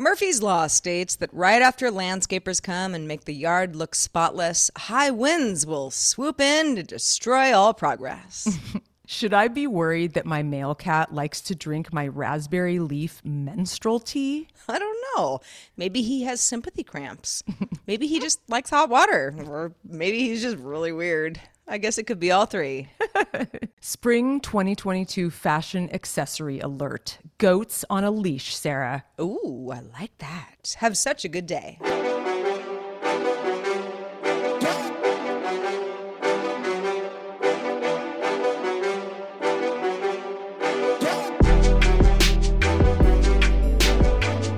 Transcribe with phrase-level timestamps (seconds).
[0.00, 5.10] Murphy's Law states that right after landscapers come and make the yard look spotless, high
[5.10, 8.56] winds will swoop in to destroy all progress.
[9.08, 13.98] Should I be worried that my male cat likes to drink my raspberry leaf menstrual
[13.98, 14.46] tea?
[14.68, 15.40] I don't know.
[15.76, 17.42] Maybe he has sympathy cramps.
[17.88, 19.34] Maybe he just likes hot water.
[19.48, 21.40] Or maybe he's just really weird.
[21.70, 22.88] I guess it could be all three.
[23.80, 27.18] Spring 2022 fashion accessory alert.
[27.36, 29.04] Goats on a leash, Sarah.
[29.20, 30.76] Ooh, I like that.
[30.78, 31.78] Have such a good day.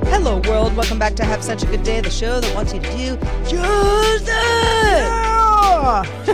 [0.05, 0.77] Hello, world.
[0.77, 3.17] Welcome back to Have Such a Good Day, the show that wants you to do
[3.49, 5.20] just that.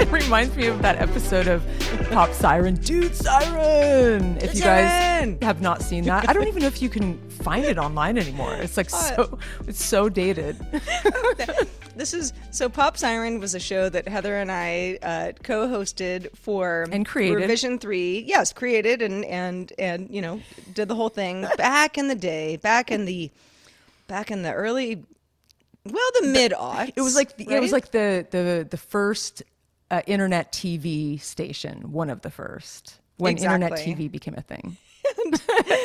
[0.00, 1.64] it reminds me of that episode of
[2.10, 4.36] Pop Siren, Dude Siren.
[4.38, 7.64] If you guys have not seen that, I don't even know if you can find
[7.64, 8.54] it online anymore.
[8.54, 10.56] It's like so, it's so dated.
[11.98, 16.86] This is so Pop Siren was a show that Heather and I uh, co-hosted for
[16.92, 17.34] And created.
[17.34, 18.20] Revision Three.
[18.20, 20.40] Yes, created and and and you know
[20.74, 23.32] did the whole thing back in the day, back in the
[24.06, 25.02] back in the early,
[25.92, 26.92] well, the mid aughts.
[26.96, 29.42] It was like the, it was like the the the first
[29.90, 34.76] uh, internet TV station, one of the first when internet TV became a thing.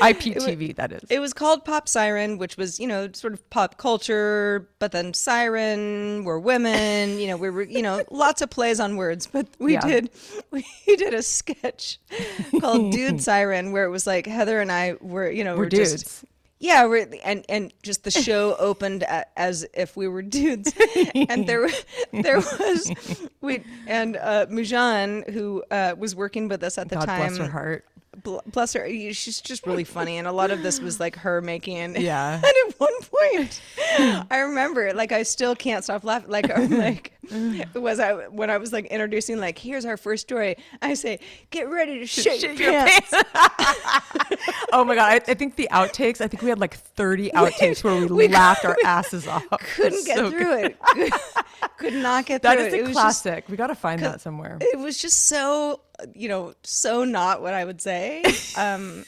[0.02, 1.02] IPTV, that is.
[1.10, 5.14] It was called Pop Siren, which was, you know, sort of pop culture, but then
[5.14, 9.48] Siren, we're women, you know, we were, you know, lots of plays on words, but
[9.60, 9.82] we Yeah.
[9.88, 10.10] did,
[10.52, 12.00] we did a sketch
[12.60, 15.70] called Dude Siren where it was like Heather and I were, you know, We're were
[15.70, 16.26] just- dudes.
[16.64, 20.72] Yeah, we're, and and just the show opened a, as if we were dudes,
[21.16, 21.68] and there
[22.14, 27.06] there was we and uh, Mujan who uh, was working with us at the God
[27.06, 27.20] time.
[27.20, 27.86] bless her heart.
[28.22, 31.42] Bl- bless her she's just really funny and a lot of this was like her
[31.42, 32.36] making Yeah.
[32.36, 33.62] and at one point
[34.32, 37.12] i remember like i still can't stop laughing like i'm like
[37.74, 41.20] was i when i was like introducing like here's our first story i say
[41.50, 43.14] get ready to shit, your, your pants,
[44.72, 45.12] Oh my god!
[45.12, 46.20] I, I think the outtakes.
[46.20, 49.44] I think we had like thirty outtakes where we, we laughed our asses off.
[49.76, 50.76] couldn't get So through good.
[50.96, 51.14] it
[51.78, 52.78] could, not get That through is it.
[52.78, 53.46] a it was just- classic.
[53.50, 54.58] we got to find that somewhere.
[54.62, 55.82] it was just so
[56.16, 58.24] you know so not what i would say
[58.58, 59.04] um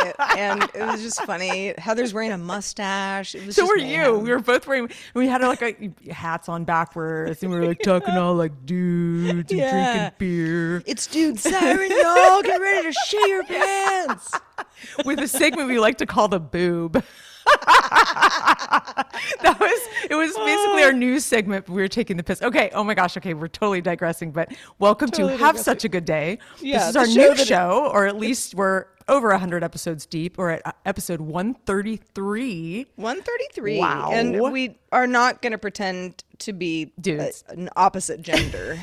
[0.00, 4.18] it- and it was just funny heather's wearing a mustache it was So were you.
[4.18, 4.90] We were both wearing.
[5.14, 9.50] We had like a, hats on backwards, and we were like talking all like dudes
[9.50, 9.70] and Yeah.
[9.70, 10.82] drinking beer.
[10.86, 12.42] It's dude siren, y'all.
[12.42, 14.30] Get ready to shit your pants.
[15.06, 17.02] with a segment we like to call the boob.
[19.42, 22.84] that was it was basically our news segment we were taking the piss okay oh
[22.84, 26.78] my gosh okay we're totally digressing but welcome to have such a good day Yeah,
[26.78, 30.66] this is our new show or at least we're over 100 episodes deep we're at
[30.66, 33.78] uh, episode 133 133.
[33.78, 34.10] Wow.
[34.12, 37.44] And we are not going to pretend to be a- Dudes.
[37.48, 38.78] an opposite gender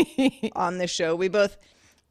[0.56, 1.14] on this show.
[1.14, 1.56] We both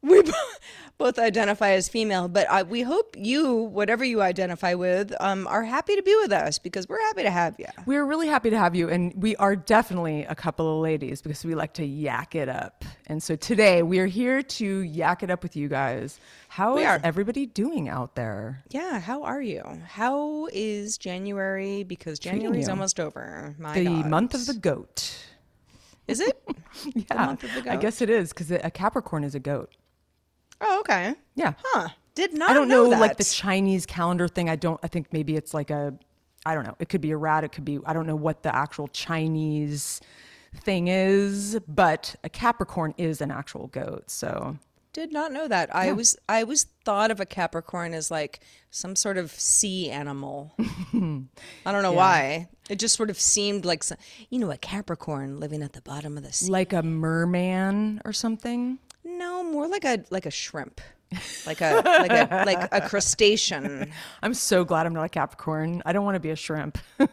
[0.08, 0.22] we
[0.98, 5.62] both identify as female, but I, we hope you, whatever you identify with, um, are
[5.64, 7.66] happy to be with us because we're happy to have you.
[7.84, 11.44] We're really happy to have you, and we are definitely a couple of ladies because
[11.44, 12.84] we like to yak it up.
[13.08, 16.18] And so today we are here to yak it up with you guys.
[16.48, 17.00] How We is are.
[17.04, 18.62] everybody doing out there?
[18.70, 19.62] Yeah, how are you?
[19.86, 21.82] How is January?
[21.82, 23.54] Because January is almost over.
[23.58, 24.06] My The God.
[24.06, 25.14] month of the goat.
[26.08, 26.40] is it?
[26.94, 29.72] Yeah, month of the I guess it is because a Capricorn is a goat.
[30.60, 31.14] Oh, okay.
[31.34, 31.88] Yeah, Huh.
[32.14, 33.24] Did not I don't know, like the.
[33.24, 34.48] Chinese calendar thing.
[34.48, 34.80] I don't.
[34.82, 35.94] I think maybe it's like a.
[36.46, 36.74] I don't know.
[36.78, 37.44] It could be a rat.
[37.44, 37.78] It could be.
[37.84, 40.00] I don't know what the actual Chinese
[40.54, 44.10] thing is, but a Capricorn is an actual goat.
[44.10, 44.56] So
[44.94, 45.74] Did not know that.
[45.76, 50.54] I was I always thought of a Capricorn as like some sort of sea animal.
[50.58, 52.48] I don't know why.
[52.70, 53.98] It just sort of seemed like some,
[54.30, 56.50] you know a Capricorn living at the bottom of the sea.
[56.50, 58.78] like a merman or something.
[59.06, 60.80] No, more like a like a shrimp.
[61.46, 63.92] Like a like a like a crustacean.
[64.22, 65.80] I'm so glad I'm not a Capricorn.
[65.86, 66.78] I don't want to be a shrimp.
[66.98, 67.06] I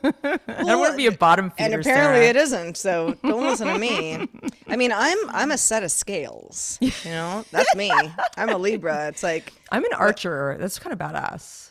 [0.48, 1.76] don't want to be a bottom feeder.
[1.76, 2.30] And apparently Sarah.
[2.30, 2.78] it isn't.
[2.78, 4.28] So don't listen to me.
[4.68, 6.80] I mean, I'm I'm a set of scales.
[6.82, 7.92] You know, that's me.
[8.36, 9.10] I'm a Libra.
[9.10, 10.58] It's like I'm an archer.
[10.60, 11.70] That's kind of badass.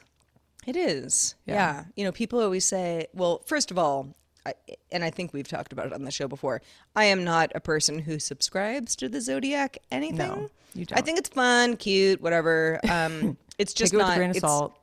[0.65, 1.35] It is.
[1.45, 1.85] Yeah.
[1.97, 4.15] You know, people always say, well, first of all,
[4.45, 4.55] I,
[4.91, 6.63] and I think we've talked about it on the show before,
[6.97, 10.51] I am not a person who subscribes to the zodiac anything.
[10.75, 11.05] you I don't.
[11.07, 12.81] think it's fun, cute, whatever.
[12.91, 14.13] Um, it's just Take it with not.
[14.15, 14.77] a grain of it's- salt.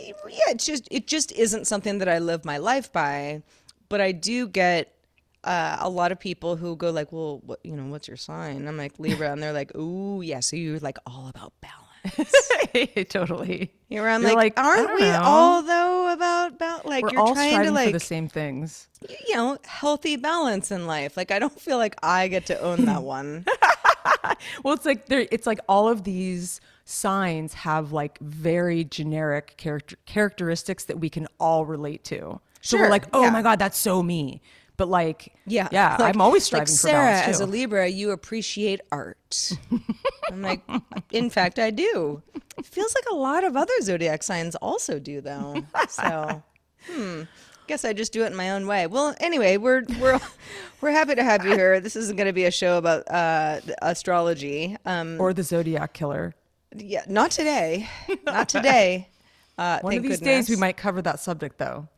[0.00, 0.10] yeah,
[0.48, 3.42] it's just it just isn't something that I live my life by.
[3.88, 4.92] But I do get
[5.44, 8.66] uh, a lot of people who go like, "Well, what, you know, what's your sign?"
[8.66, 11.85] I'm like Libra, and they're like, "Ooh, yeah." So you're like all about balance.
[13.08, 13.72] totally.
[13.88, 15.20] You know, I'm You're like, like, aren't we know.
[15.22, 18.88] all though about about like We're you're all trying to like the same things.
[19.28, 21.16] you know healthy balance in life.
[21.16, 23.44] Like I don't feel like I get to own that one.
[24.62, 25.26] Well, it's like there.
[25.30, 31.26] It's like all of these signs have like very generic character characteristics that we can
[31.38, 32.40] all relate to.
[32.60, 33.30] So we're like, oh yeah.
[33.30, 34.42] my god, that's so me.
[34.76, 37.88] But like, Yeah, yeah, Like- I'm always striving like for Sarah balance as a Libra.
[37.88, 39.52] You appreciate art.
[40.30, 40.60] I'm like,
[41.12, 42.22] in fact, I do.
[42.58, 45.62] It feels like a lot of other zodiac signs also do, though.
[45.88, 46.42] So,
[46.90, 47.22] hmm.
[47.68, 48.86] Guess I just do it in my own way.
[48.86, 50.20] Well, anyway, we're we're
[50.80, 51.80] we're happy to have you here.
[51.80, 54.76] This isn't going to be a show about uh, astrology.
[54.84, 56.34] Um, or the zodiac killer.
[56.76, 57.88] yeah, not today.
[58.24, 59.08] Not today.
[59.58, 60.46] Uh, One thank of these goodness.
[60.48, 61.88] days, we might cover that subject though.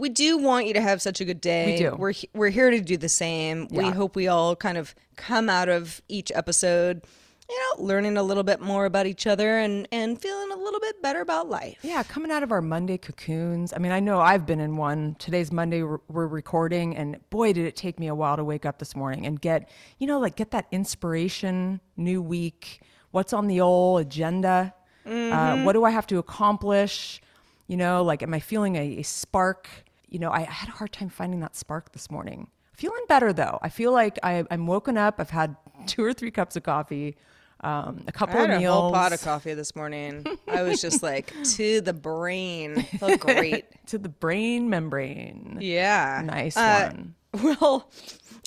[0.00, 1.72] We do want you to have such a good day.
[1.72, 1.94] We do.
[1.94, 3.68] We're we're here to do the same.
[3.70, 3.82] Yeah.
[3.82, 7.02] We hope we all kind of come out of each episode,
[7.50, 10.80] you know, learning a little bit more about each other and and feeling a little
[10.80, 11.76] bit better about life.
[11.82, 13.74] Yeah, coming out of our Monday cocoons.
[13.74, 15.16] I mean, I know I've been in one.
[15.18, 18.64] Today's Monday, we're we're recording, and boy, did it take me a while to wake
[18.64, 19.68] up this morning and get,
[19.98, 22.80] you know, like get that inspiration, new week,
[23.10, 24.72] what's on the old agenda,
[25.04, 27.20] uh, what do I have to accomplish?
[27.66, 29.68] You know, like, am I feeling a, a spark?
[30.10, 32.48] You know, I had a hard time finding that spark this morning.
[32.74, 33.58] Feeling better though.
[33.62, 35.16] I feel like I, I'm woken up.
[35.18, 37.16] I've had two or three cups of coffee,
[37.62, 40.24] um, a I couple had of a whole pot of coffee this morning.
[40.48, 42.82] I was just like to the brain.
[42.98, 43.66] Felt great.
[43.88, 45.58] to the brain membrane.
[45.60, 46.22] Yeah.
[46.24, 47.14] Nice Uh, one.
[47.60, 47.88] Well,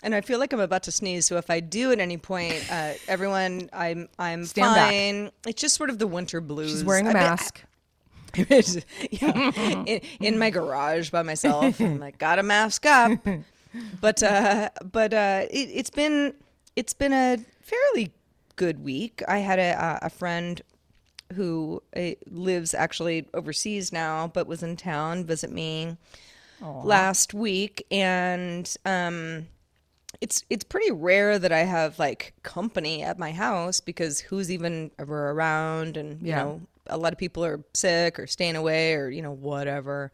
[0.04, 2.66] and I feel like I'm about to sneeze, so if I do at any point,
[2.70, 5.34] uh, everyone, I'm I'm Stand back.
[5.48, 6.72] It's just sort of the winter blues.
[6.72, 7.64] She's wearing a been- mask.
[9.12, 9.52] Yeah,
[9.86, 11.80] in, in my garage by myself.
[11.80, 13.12] I'm like, got to mask up.
[14.00, 16.34] But uh, but uh, it, it's been
[16.76, 18.12] it's been a fairly
[18.56, 19.24] good week.
[19.28, 20.62] I had a a friend
[21.34, 25.98] who uh, lives actually overseas now, but was in town visit me
[26.84, 29.48] last week, and um,
[30.22, 34.92] it's it's pretty rare that I have like company at my house because who's even
[35.00, 36.44] ever around, and you Yeah.
[36.44, 40.12] know a lot of people are sick or staying away or you know whatever.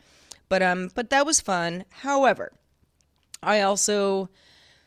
[0.49, 1.85] But um, but that was fun.
[1.89, 2.51] However,
[3.43, 4.29] I also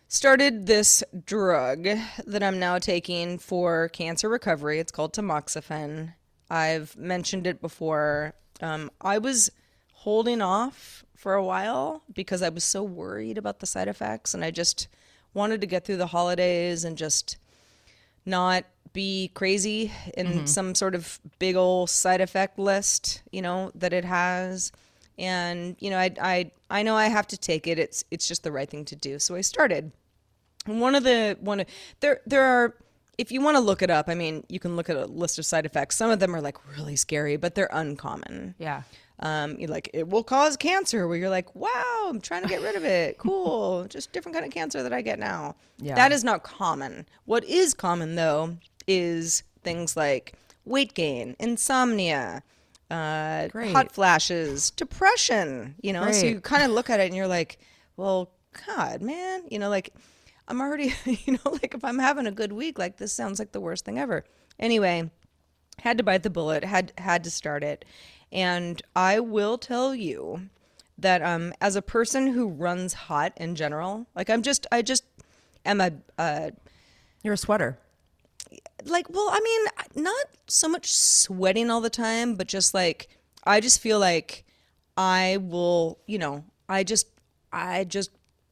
[0.09, 1.85] started this drug
[2.27, 4.79] that I'm now taking for cancer recovery.
[4.79, 6.15] It's called tamoxifen.
[6.51, 8.35] I've mentioned it before.
[8.61, 9.51] Um, I was
[9.93, 14.45] holding off for a while because I was so worried about the side effects, and
[14.45, 14.89] I just
[15.35, 17.37] wanted to get through the holidays and just
[18.25, 20.47] not be crazy in mm-hmm.
[20.47, 24.73] some sort of big old side effect list, you know, that it has.
[25.19, 27.79] And you know, I I I know I have to take it.
[27.79, 29.19] It's it's just the right thing to do.
[29.19, 29.93] So I started.
[30.67, 31.67] And one of the one of
[32.01, 32.77] there there are
[33.19, 35.39] if you want to look it up, I mean, you can look at a list
[35.39, 35.97] of side effects.
[35.97, 38.55] Some of them are like really scary, but they're uncommon.
[38.59, 38.83] Yeah.
[39.23, 41.07] Um, you're like it will cause cancer.
[41.07, 43.19] Where you're like, wow, I'm trying to get rid of it.
[43.23, 45.55] Cool, just different kind of cancer that I get now.
[45.79, 45.95] Yeah.
[45.95, 47.07] That is not common.
[47.25, 48.57] What is common though
[48.89, 52.43] is things like weight gain, insomnia,
[52.91, 55.77] uh, hot flashes, depression.
[55.83, 57.59] You know, so you kind of look at it and you're like,
[57.97, 58.31] well,
[58.67, 59.95] God, man, you know, like
[60.49, 63.53] I'm already, you know, like if I'm having a good week, like this sounds like
[63.53, 64.25] the worst thing ever.
[64.59, 65.11] Anyway,
[65.79, 67.85] had to bite the bullet, had had to start it.
[68.33, 70.49] And I will tell you
[70.99, 75.05] that um as a person who runs hot in general, like I'm just I just
[75.65, 76.51] am a uh
[77.23, 77.79] You're a sweater.
[78.85, 83.09] like, well, I mean, not so much sweating all the time, but just like,
[83.45, 84.45] I just feel like
[84.97, 87.07] I will, you know, I just,
[87.53, 88.11] I just,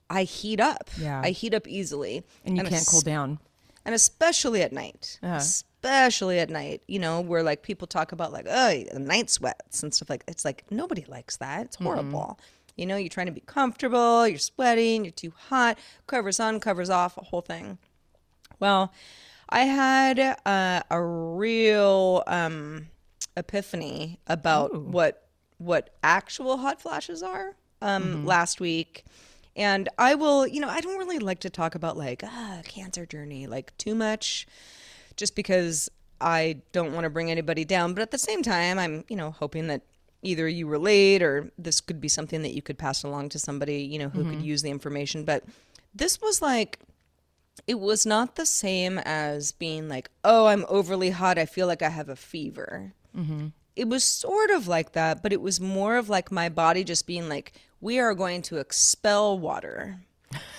[0.09, 0.89] I heat up.
[0.99, 1.21] Yeah.
[1.23, 2.23] I heat up easily.
[2.45, 3.39] and you can't es- cool down.
[3.85, 5.19] And especially at night.
[5.37, 9.95] Especially at night you know where like people talk about like oh night sweats and
[9.95, 11.67] stuff like it's like nobody likes that.
[11.67, 12.39] It's horrible.
[12.77, 16.91] You know you're trying to be comfortable you're sweating you're too hot covers on covers
[16.91, 17.79] off a whole thing.
[18.59, 18.93] Well
[19.51, 22.87] i had uh, a real um,
[23.37, 25.27] epiphany about what
[25.59, 29.05] what actual hot flashes are um, last week
[29.57, 33.04] and i will you know i don't really like to talk about like ah cancer
[33.07, 34.47] journey like too much
[35.16, 35.90] just because
[36.21, 39.30] i don't want to bring anybody down but at the same time i'm you know
[39.30, 39.83] hoping that
[40.23, 43.83] either you relate or this could be something that you could pass along to somebody
[43.83, 45.42] you know who could use the information but
[45.95, 46.78] this was like
[47.66, 51.38] it was not the same as being like, oh, I'm overly hot.
[51.38, 52.95] I feel like I have a fever.
[53.76, 57.07] It was sort of like that, but it was more of like my body just
[57.07, 59.99] being like, we are going to expel water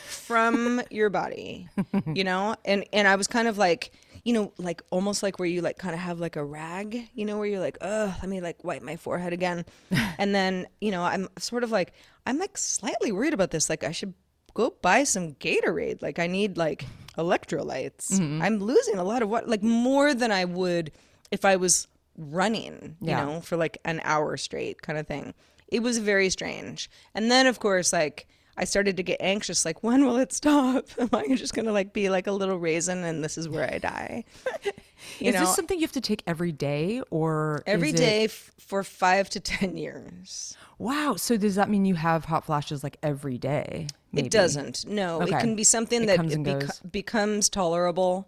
[0.07, 1.67] from your body,
[2.13, 2.55] you know?
[2.65, 3.91] And and I was kind of like,
[4.23, 7.25] you know, like almost like where you like kind of have like a rag, you
[7.25, 9.65] know, where you're like, oh, let me like wipe my forehead again.
[10.17, 11.93] and then, you know, I'm sort of like,
[12.25, 13.69] I'm like slightly worried about this.
[13.69, 14.13] Like I should
[14.53, 16.01] go buy some Gatorade.
[16.01, 16.85] Like I need like
[17.17, 18.13] electrolytes.
[18.19, 18.41] Mm-hmm.
[18.41, 20.91] I'm losing a lot of what like more than I would
[21.31, 21.87] if I was
[22.17, 23.23] running, you Yeah.
[23.25, 25.33] know, for like an hour straight kind of thing.
[25.71, 26.89] It was very strange.
[27.15, 30.85] And then of course like I started to get anxious like when will it stop?
[30.99, 33.73] Am I just going to like be like a little raisin and this is where
[33.73, 34.25] I die?
[35.19, 38.51] Is know, this something you have to take every day or every is it- f-
[38.59, 40.55] for 5 to 10 years.
[40.77, 41.15] Wow.
[41.15, 43.87] So does that mean you have hot flashes like every day?
[44.11, 44.27] maybe?
[44.27, 44.85] It doesn't.
[44.85, 45.35] No, Okay.
[45.35, 46.79] it can be something It that comes and beco- goes.
[46.91, 48.27] becomes tolerable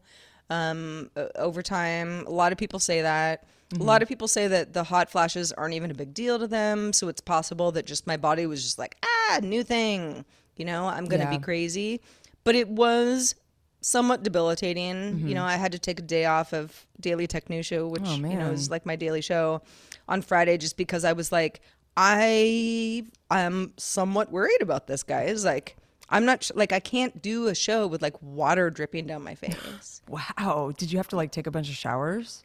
[0.50, 2.26] um, over time.
[2.26, 3.46] A lot of people say that.
[3.74, 3.82] Mm-hmm.
[3.82, 6.48] A lot of people say that the hot flashes aren't even a big deal to
[6.48, 6.94] them.
[6.94, 10.26] So it's possible that just my body was just like, ah, new thing.
[10.58, 11.38] You know, I'm going to Yeah.
[11.38, 12.02] be crazy.
[12.44, 13.36] But it was
[13.82, 14.96] somewhat debilitating.
[14.96, 15.28] Mm-hmm.
[15.28, 18.04] You know, I had to take a day off of Daily Tech News Show, which,
[18.06, 19.62] Oh, you know, is like my daily show
[20.08, 21.62] on Friday just because I was like,
[21.98, 25.46] I am somewhat worried about this, guys.
[25.46, 25.78] Like,
[26.10, 29.36] I'm not sh- like I can't do a show with like water dripping down my
[29.36, 30.02] face.
[30.10, 30.74] Wow.
[30.78, 32.44] Did you have to like take a bunch of showers?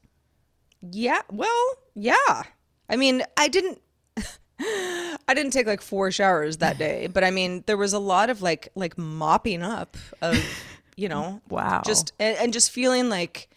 [0.80, 2.42] Yeah, well, yeah.
[2.88, 3.80] I mean, I didn't.
[4.60, 8.30] I didn't take like four showers that day, but I mean, there was a lot
[8.30, 10.36] of like like mopping up of,
[10.96, 11.82] you know, Wow.
[11.84, 13.48] just and, and just feeling like,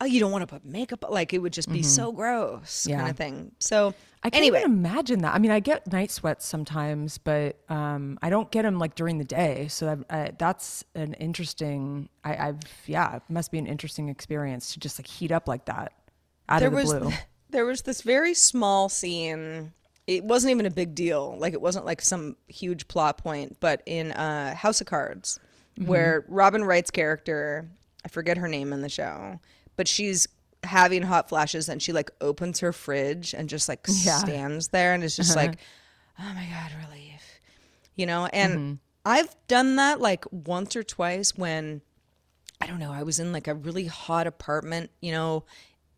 [0.00, 1.04] oh, you don't want to put makeup.
[1.08, 2.98] Like it would just be so gross, Yeah.
[2.98, 3.52] kind of thing.
[3.58, 5.34] So I can't anyway, even imagine that.
[5.34, 9.16] I mean, I get night sweats sometimes, but um, I don't get them like during
[9.16, 9.68] the day.
[9.68, 12.10] So I, that's an interesting.
[12.22, 15.64] I, I've yeah, it must be an interesting experience to just like heat up like
[15.66, 15.92] that
[16.50, 17.12] out there of the was blue.
[17.50, 19.72] there was this very small scene.
[20.06, 21.36] It wasn't even a big deal.
[21.38, 25.38] Like it wasn't like some huge plot point, but in uh, House of Cards,
[25.78, 25.88] Mm-hmm.
[25.88, 27.66] where Robin Wright's character,
[28.04, 29.38] I forget her name in the show,
[29.76, 30.26] but she's
[30.64, 34.18] having hot flashes and she like opens her fridge and just like Yeah.
[34.18, 35.58] stands there and is just like,
[36.18, 37.22] oh my god, relief,
[37.94, 38.26] you know.
[38.26, 41.80] And I've done that like once or twice when
[42.60, 45.44] I don't know, I was in like a really hot apartment, you know,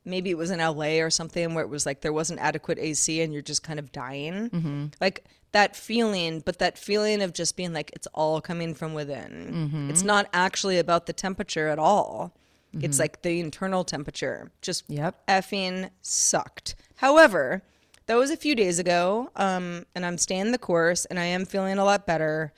[0.04, 3.20] maybe it was in LA or something where it was like there wasn't adequate AC
[3.22, 4.92] and you're just kind of dying.
[5.00, 9.88] Like that feeling, but that feeling of just being like it's all coming from within.
[9.90, 12.32] It's not actually about the temperature at all.
[12.80, 15.26] It's like the internal temperature just Yep.
[15.28, 16.74] effing sucked.
[16.96, 17.62] However,
[18.06, 21.44] that was a few days ago, um, and I'm staying the course, and I am
[21.44, 22.52] feeling a lot better,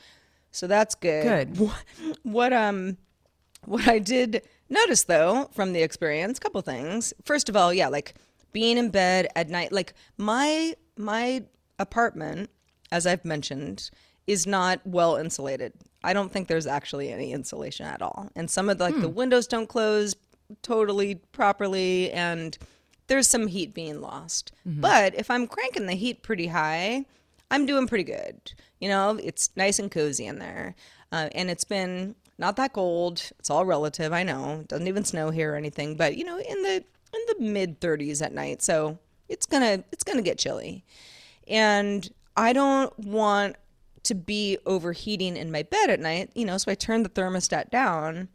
[0.53, 1.25] so that's good.
[1.25, 1.59] Good.
[1.59, 1.85] What,
[2.23, 2.97] what um,
[3.65, 4.43] what I did
[4.75, 7.15] notice though from the experience, a couple things.
[7.25, 8.15] First of all, yeah, like
[8.53, 11.45] being in bed at night, like my my
[11.79, 12.51] apartment,
[12.93, 13.91] as I've mentioned,
[14.27, 15.73] is not well insulated.
[16.03, 19.09] I don't think there's actually any insulation at all, and some of the, like the
[19.09, 20.15] windows don't close
[20.63, 22.57] totally properly, and
[23.07, 24.53] there's some heat being lost.
[24.65, 27.07] But if I'm cranking the heat pretty high,
[27.51, 28.53] I'm doing pretty good.
[28.81, 30.75] You know, it's nice and cozy in there.
[31.13, 33.31] Uh, and it's been not that cold.
[33.39, 34.61] It's all relative, I know.
[34.61, 37.81] It doesn't even snow here or anything, but you know, in the in the mid
[37.81, 38.63] 30s at night.
[38.63, 38.99] So,
[39.29, 40.85] it's going to it's going to get chilly.
[41.47, 43.57] And I don't want
[44.05, 47.71] to be overheating in my bed at night, you know, so I turn the thermostat
[47.71, 48.29] down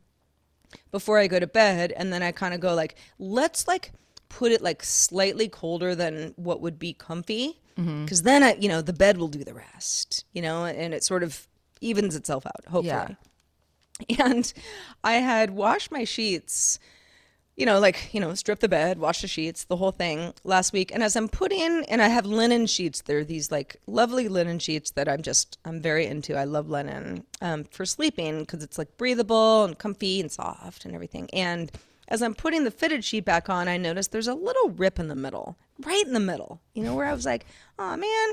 [0.91, 3.91] before I go to bed and then I kind of go like let's like
[4.29, 8.05] put it like slightly colder than what would be comfy mm-hmm.
[8.05, 11.03] because then I, you know the bed will do the rest you know and it
[11.03, 11.47] sort of
[11.81, 13.15] evens itself out hopefully Yeah.
[14.19, 14.51] and
[15.03, 16.79] I had washed my sheets
[17.59, 20.71] you know, like, you know, strip the bed, wash the sheets, the whole thing last
[20.71, 20.93] week.
[20.93, 24.91] And as I'm putting, and I have linen sheets, they're these like lovely linen sheets
[24.91, 26.37] that I'm just, I'm very into.
[26.37, 30.95] I love linen um, for sleeping because it's like breathable and comfy and soft and
[30.95, 31.29] everything.
[31.33, 31.69] And
[32.07, 35.09] as I'm putting the fitted sheet back on, I noticed there's a little rip in
[35.09, 37.45] the middle, right in the middle, you know, where I was like,
[37.77, 38.29] oh man,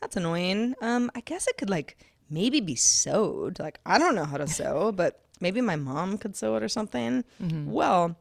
[0.00, 0.76] that's annoying.
[0.80, 1.96] Um, I guess it could like
[2.30, 3.58] maybe be sewed.
[3.58, 6.68] Like, I don't know how to sew, but maybe my mom could sew it or
[6.68, 7.24] something.
[7.40, 8.16] Well,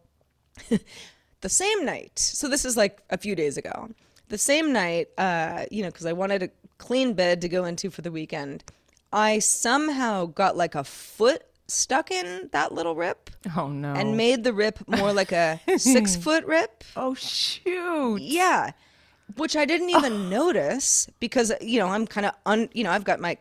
[1.42, 3.90] the same night, so this is like a few days ago,
[4.30, 7.90] the same night, uh, you know, because I wanted a clean bed to go into
[7.90, 8.64] for the weekend,
[9.14, 13.94] I somehow got like a foot stuck in that little rip Oh no.
[13.94, 16.84] and made the rip more like a six foot rip.
[16.96, 18.22] oh shoot.
[18.22, 18.72] Yeah.
[19.36, 23.04] Which I didn't even notice because, you know, I'm kind of, un, you know, I've
[23.04, 23.38] got my,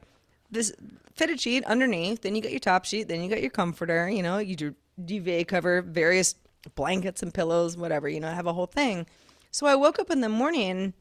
[0.51, 0.73] this
[1.15, 4.23] fitted sheet underneath, then you got your top sheet, then you got your comforter, you
[4.23, 6.35] know, you do duvet cover, various
[6.75, 9.07] blankets and pillows, whatever, you know, I have a whole thing.
[9.51, 10.93] So I woke up in the morning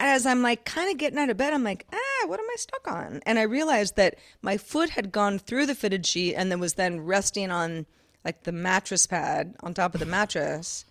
[0.00, 2.56] as I'm like kind of getting out of bed, I'm like, ah, what am I
[2.56, 3.20] stuck on?
[3.26, 6.74] And I realized that my foot had gone through the fitted sheet and then was
[6.74, 7.86] then resting on
[8.24, 10.86] like the mattress pad on top of the mattress.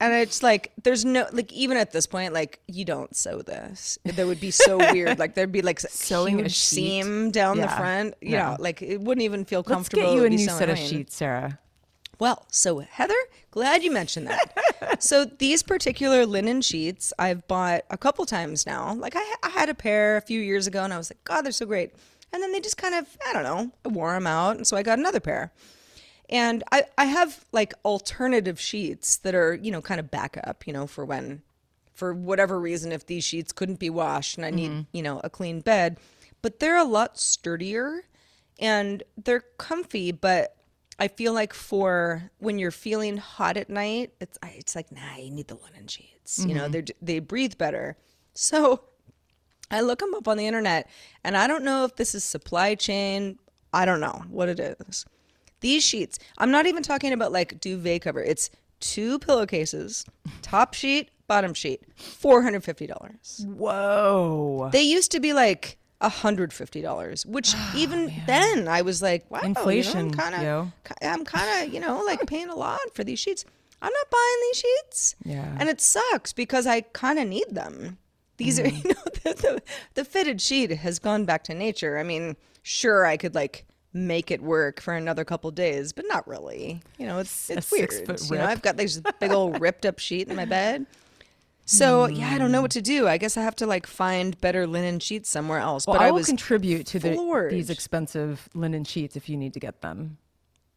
[0.00, 3.98] And it's like, there's no, like, even at this point, like, you don't sew this.
[4.04, 5.18] That would be so weird.
[5.18, 7.76] Like, there'd be like Sewing a seam down the Yeah.
[7.76, 8.14] front.
[8.20, 8.50] You No.
[8.50, 10.02] know, like, it wouldn't even feel comfortable.
[10.04, 11.58] Let's get you a new so set of sheets, Sarah.
[12.20, 13.14] Well, so Heather,
[13.52, 15.00] glad you mentioned that.
[15.02, 18.94] so these particular linen sheets I've bought a couple times now.
[18.94, 21.42] Like I, I had a pair a few years ago, and I was like, God,
[21.42, 21.92] they're so great.
[22.32, 24.76] And then they just kind of, I don't know, I wore them out, and so
[24.76, 25.52] I got another pair.
[26.30, 30.72] And I, I have like alternative sheets that are, you know, kind of backup, you
[30.72, 31.42] know, for when,
[31.94, 34.82] for whatever reason, if these sheets couldn't be washed and I need, mm-hmm.
[34.92, 35.98] you know, a clean bed.
[36.42, 38.02] But they're a lot sturdier
[38.58, 40.54] and they're comfy, but
[40.98, 45.30] I feel like for when you're feeling hot at night, it's it's like nah, you
[45.30, 46.44] need the linen sheets.
[46.44, 46.72] You know, mm-hmm.
[46.72, 47.96] they they breathe better.
[48.34, 48.82] So
[49.70, 50.90] I look them up on the internet,
[51.22, 53.38] and I don't know if this is supply chain.
[53.72, 55.06] I don't know what it is.
[55.60, 56.18] These sheets.
[56.38, 58.22] I'm not even talking about like duvet cover.
[58.22, 60.04] It's two pillowcases,
[60.42, 63.44] top sheet, bottom sheet, four hundred fifty dollars.
[63.48, 64.70] Whoa.
[64.72, 69.40] They used to be like hundred fifty dollars, which even then I was like, wow,
[69.40, 72.78] Inflation, You know, I'm kind of, I'm kind of, you know, like paying a lot
[72.94, 73.44] for these sheets.
[73.80, 75.16] I'm not buying these sheets.
[75.24, 75.56] Yeah.
[75.60, 77.98] and it sucks because I kind of need them.
[78.36, 79.62] These are, you know, the, the
[79.94, 81.98] the fitted sheet has gone back to nature.
[81.98, 83.66] I mean, sure, I could like
[84.06, 86.80] make it work for another couple days, but not really.
[86.98, 87.92] You know, it's it's weird.
[88.30, 88.44] You know.
[88.44, 90.86] I've got this big old ripped up sheet in my bed.
[91.70, 93.06] So yeah, I don't know what to do.
[93.06, 95.86] I guess I have to like find better linen sheets somewhere else.
[95.86, 99.60] well, but I will contribute to the, these expensive linen sheets if you need to
[99.60, 100.16] get them.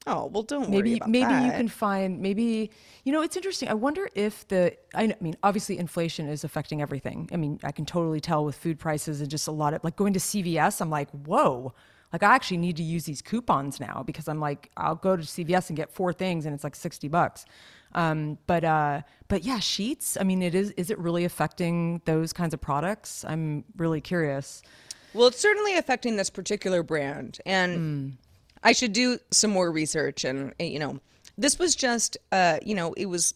[0.05, 2.71] oh well, don't worry maybe maybe you can find maybe
[3.05, 7.29] you know it's interesting i wonder if the I mean obviously inflation is affecting everything
[7.31, 9.95] i mean i can totally tell with food prices and just a lot of like
[9.95, 11.73] going to cvs i'm like whoa
[12.13, 15.23] like i actually need to use these coupons now because i'm like i'll go to
[15.23, 17.45] cvs and get four things and it's like 60 bucks
[17.93, 22.31] um, but uh, but yeah sheets i mean it is is it really affecting those
[22.33, 24.61] kinds of products i'm really curious
[25.13, 28.09] Well, it's certainly affecting this particular brand, and Hmm.
[28.63, 30.23] I should do some more research.
[30.23, 30.99] And uh, you know,
[31.37, 33.33] this was just, uh, you know, it was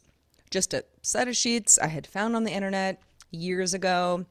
[0.52, 4.26] just a set of sheets I had found on the internet years ago.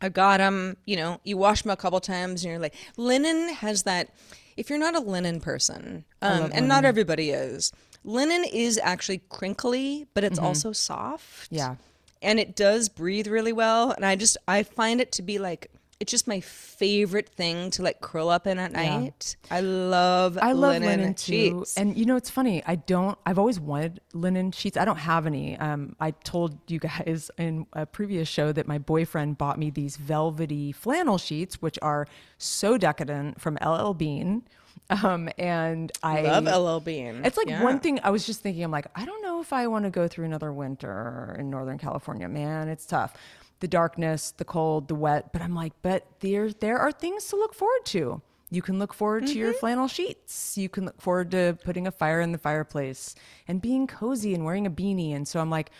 [0.00, 0.76] I got them.
[0.84, 4.10] You know, you wash them a couple times, and you're like, linen has that.
[4.56, 7.72] If you're not a linen person, um, and not everybody is,
[8.04, 11.54] linen is actually crinkly, but it's also soft Mm-hmm.
[11.56, 11.74] Yeah.
[12.22, 15.70] and it does breathe really well and i just i find it to be like
[15.98, 20.52] it's just my favorite thing to like curl up in at night i love I
[20.52, 21.32] love linen, linen, too.
[21.60, 22.62] sheets And you know, it's funny.
[22.66, 23.18] I don't.
[23.24, 24.76] I've always wanted linen sheets.
[24.76, 25.56] I don't have any.
[25.58, 29.96] Um, I told you guys in a previous show that my boyfriend bought me these
[29.96, 32.06] velvety flannel sheets, which are
[32.38, 34.42] so decadent from LL Bean.
[34.90, 37.64] Um, and I love ll bean It's like Yeah.
[37.64, 39.90] one thing I was just thinking, I'm like, I don't know if I want to
[39.90, 42.28] go through another winter in Northern California.
[42.28, 43.14] Man, it's tough.
[43.60, 45.32] The darkness, the cold, the wet.
[45.32, 48.20] But I'm like, but there there are things to look forward to.
[48.50, 49.58] You can look forward to your Mm-hmm.
[49.58, 50.56] flannel sheets.
[50.56, 53.14] You can look forward to putting a fire in the fireplace
[53.48, 55.14] and being cozy and wearing a beanie.
[55.16, 55.70] And so I'm like,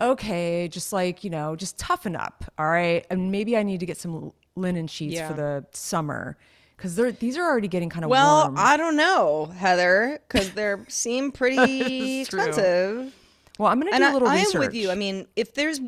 [0.00, 2.44] okay, just like, you know, just toughen up.
[2.58, 3.06] All right.
[3.10, 5.28] And maybe I need to get some linen sheets Yeah.
[5.28, 6.36] for the summer.
[6.76, 8.54] Because they're these are already getting kind of well warm.
[8.56, 12.38] i don't know heather because they seem pretty It's true.
[12.40, 13.14] expensive
[13.58, 14.54] well, I'm gonna and do I, a little I research.
[14.54, 15.78] am with you i mean if there's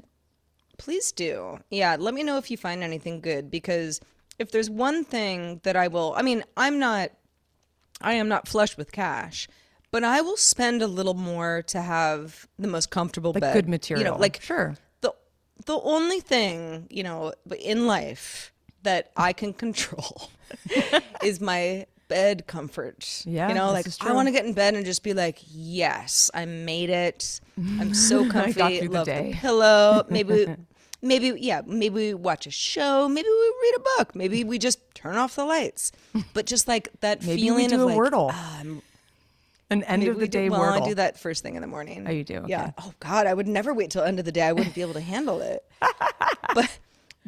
[0.85, 4.01] please do yeah let me know if you find anything good because
[4.39, 7.11] if there's one thing that i will i mean i'm not
[8.01, 9.47] I am not flush with cash,
[9.93, 13.55] but I will spend a little more to have the most comfortable Like bed.
[13.55, 14.15] good You material.
[14.15, 14.75] know, like Sure.
[15.03, 15.13] The
[15.67, 20.31] the only thing you know in life that I can control
[21.23, 23.23] is my bed comfort.
[23.25, 26.29] Yeah, you know, like I want to get in bed and just be like, yes,
[26.35, 27.39] I made it.
[27.81, 28.53] I'm so comfy.
[28.55, 29.31] got through the Love day.
[29.41, 30.05] pillow.
[30.11, 30.47] Maybe.
[31.05, 34.79] Maybe yeah, maybe we watch a show, maybe we read a book, maybe we just
[34.95, 35.91] turn off the lights.
[36.33, 38.31] But just like that Maybe feeling we do of a like Wordle.
[38.33, 38.61] ah,
[39.71, 40.83] An end Maybe of the do- day well, Wordle.
[40.83, 42.05] I do that first thing in the morning.
[42.07, 42.45] Oh, you do?
[42.47, 42.71] Yeah.
[42.79, 44.43] Oh God, I would never wait till end of the day.
[44.43, 45.65] I wouldn't be able to handle it.
[46.55, 46.79] but,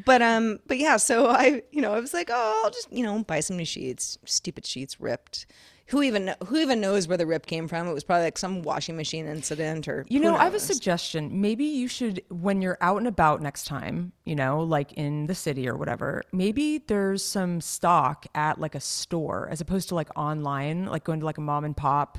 [0.04, 0.96] but um, but yeah.
[0.96, 3.64] So I, you know, I was like, oh, I'll just, you know, buy some new
[3.64, 4.18] sheets.
[4.24, 5.46] Stupid sheets ripped.
[5.88, 7.87] Who even who even knows where the rip came from?
[7.87, 10.07] It was probably like some washing machine incident or.
[10.09, 11.42] You know, I have a suggestion.
[11.42, 15.35] Maybe you should, when you're out and about next time, you know, like in the
[15.35, 20.09] city or whatever, maybe there's some stock at like a store as opposed to like
[20.16, 22.18] online, like going to like a mom and pop,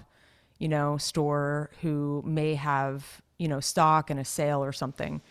[0.60, 5.22] you know, store who may have, you know, stock and a sale or something.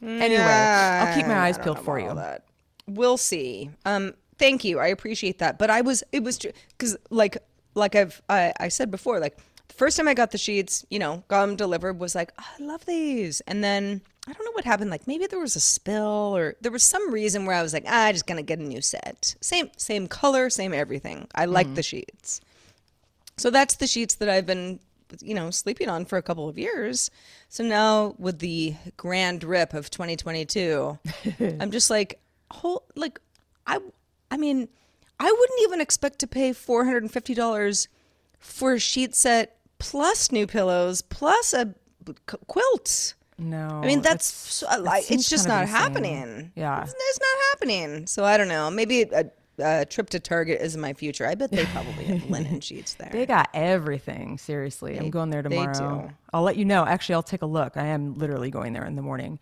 [0.00, 2.14] Anyway, I'll keep my eyes peeled for you.
[2.14, 2.44] that.
[2.86, 3.70] We'll see.
[3.84, 4.78] Um, thank you.
[4.78, 5.58] I appreciate that.
[5.58, 7.36] But I was, it was because like,
[7.74, 9.36] like I've, I, I said before, like
[9.68, 12.46] the first time I got the sheets, you know, got them delivered, was like, oh,
[12.58, 13.40] I love these.
[13.42, 14.90] And then I don't know what happened.
[14.90, 17.84] Like maybe there was a spill or there was some reason where I was like,
[17.86, 19.34] ah, I'm just gonna get a new set.
[19.40, 21.26] Same, same color, same everything.
[21.34, 22.40] I like the sheets.
[23.36, 24.80] So that's the sheets that I've been,
[25.22, 27.10] you know, sleeping on for a couple of years.
[27.48, 30.98] So now with the grand rip of 2022,
[31.60, 33.18] I'm just like, whole like,
[33.66, 33.78] I,
[34.30, 34.68] I mean,
[35.20, 37.88] I wouldn't even expect to pay $450
[38.38, 41.74] for a sheet set plus new pillows plus a
[42.46, 43.14] quilt.
[43.38, 43.80] No.
[43.82, 45.76] I mean, that's it's- so, that like, it's just not insane.
[45.76, 46.52] happening.
[46.56, 46.82] Yeah.
[46.82, 48.06] It's, it's not happening.
[48.06, 48.70] So I don't know.
[48.70, 49.24] Maybe a,
[49.58, 51.26] a trip to Target is in my future.
[51.26, 53.10] I bet they probably have linen sheets there.
[53.12, 54.36] They got everything.
[54.38, 56.08] Seriously, I'm going there they tomorrow.
[56.08, 56.14] do.
[56.32, 56.84] I'll let you know.
[56.84, 57.76] Actually, I'll take a look.
[57.76, 59.38] I am literally going there in the morning.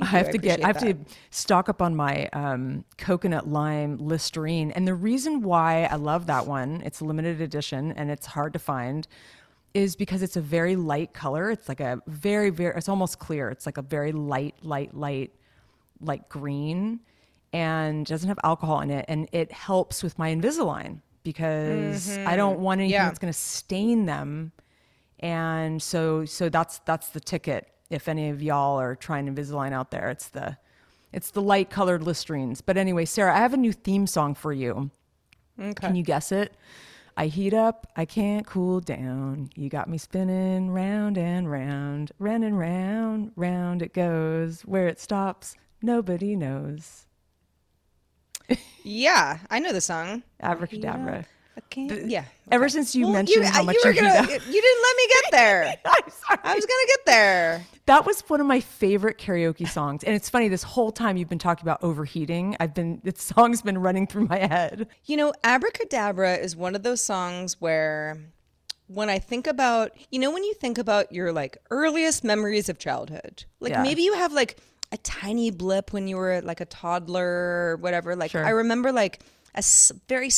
[0.00, 0.24] Thank I you.
[0.24, 0.64] have I to get.
[0.64, 0.96] I have to
[1.30, 6.46] stock up on my um, coconut lime Listerine, and the reason why I love that
[6.46, 9.06] one, it's a limited edition and it's hard to find,
[9.74, 11.50] is because it's a very light color.
[11.50, 12.74] It's like a very very.
[12.76, 13.50] It's almost clear.
[13.50, 15.32] It's like a very light, light, light,
[16.00, 17.00] light green,
[17.52, 22.60] and doesn't have alcohol in it, and it helps with my Invisalign because I don't
[22.60, 23.02] want anything Mm-hmm.
[23.02, 23.08] Yeah.
[23.08, 24.52] that's going to stain them
[25.20, 29.90] and so so that's that's the ticket if any of y'all are trying Invisalign out
[29.90, 30.56] there it's the
[31.12, 32.60] it's the light colored listerines.
[32.64, 34.90] But anyway sarah i have a new theme song for you.
[35.58, 35.74] Okay.
[35.74, 36.52] can you guess it?
[37.16, 39.50] I heat up i can't cool down.
[39.56, 44.62] You got me spinning round and round round and round round it goes.
[44.62, 47.06] Where it stops nobody knows.
[48.82, 50.22] Yeah, I know the song.
[50.40, 51.26] abracadabra
[51.58, 52.24] I can't, yeah.
[52.52, 54.82] ever since you mentioned you, how much you you were heat gonna, up- you didn't
[54.82, 55.76] let me get there.
[55.84, 56.40] I'm sorry.
[56.44, 57.66] I was gonna get there.
[57.86, 60.04] That was one of my favorite karaoke songs.
[60.04, 63.60] And it's funny, this whole time you've been talking about overheating, I've been, this song's
[63.62, 64.86] been running through my head.
[65.06, 68.18] You know, Abracadabra is one of those songs where
[68.86, 72.78] when I think about, you know, when you think about your like earliest memories of
[72.78, 73.82] childhood, like Yeah.
[73.82, 74.58] maybe you have like
[74.92, 78.16] a tiny blip when you were like a toddler or whatever.
[78.16, 78.44] Like Sure.
[78.46, 79.20] I remember like
[79.54, 79.62] a
[80.08, 80.30] very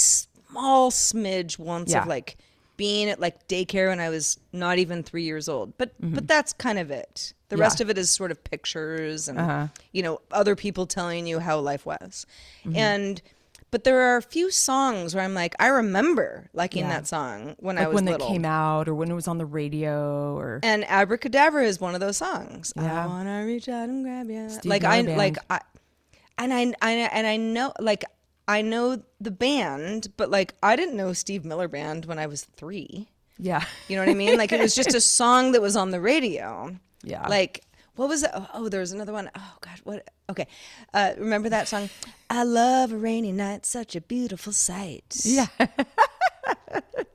[0.51, 2.03] small smidge once Yeah.
[2.03, 2.37] of like
[2.77, 5.77] being at like daycare when I was not even three years old.
[5.79, 7.35] But but that's kind of it.
[7.49, 7.61] The Mm-hmm.
[7.61, 7.65] Yeah.
[7.67, 7.71] Uh-huh.
[7.71, 11.59] rest of it is sort of pictures and you know other people telling you how
[11.59, 12.27] life was,
[12.65, 12.77] Mm-hmm.
[12.77, 13.23] and
[13.73, 16.91] but there are a few songs where I'm like I remember liking Yeah.
[17.01, 18.27] that song when I Like was when little.
[18.27, 20.59] it came out or when it was on the radio or.
[20.63, 22.73] and Abracadabra is one of those songs.
[22.77, 23.05] Yeah.
[23.05, 24.49] I wanna reach out and grab you.
[24.51, 25.61] Steve like I Miller like I,
[26.39, 28.05] and I, I and I know like
[28.51, 32.45] I know the band, but like I didn't know Steve Miller Band when I was
[32.45, 33.09] three.
[33.39, 33.65] Yeah.
[33.87, 34.37] You know what I mean?
[34.37, 36.77] Like it was just a song that was on the radio.
[37.05, 37.29] Yeah.
[37.29, 38.31] Like what was it?
[38.35, 39.31] Oh, oh, there was another one.
[39.37, 40.09] Oh God, what?
[40.29, 40.49] Okay,
[40.95, 41.91] uh, remember that song?
[42.29, 45.17] I love a rainy night, such a beautiful sight.
[45.25, 45.47] Yeah.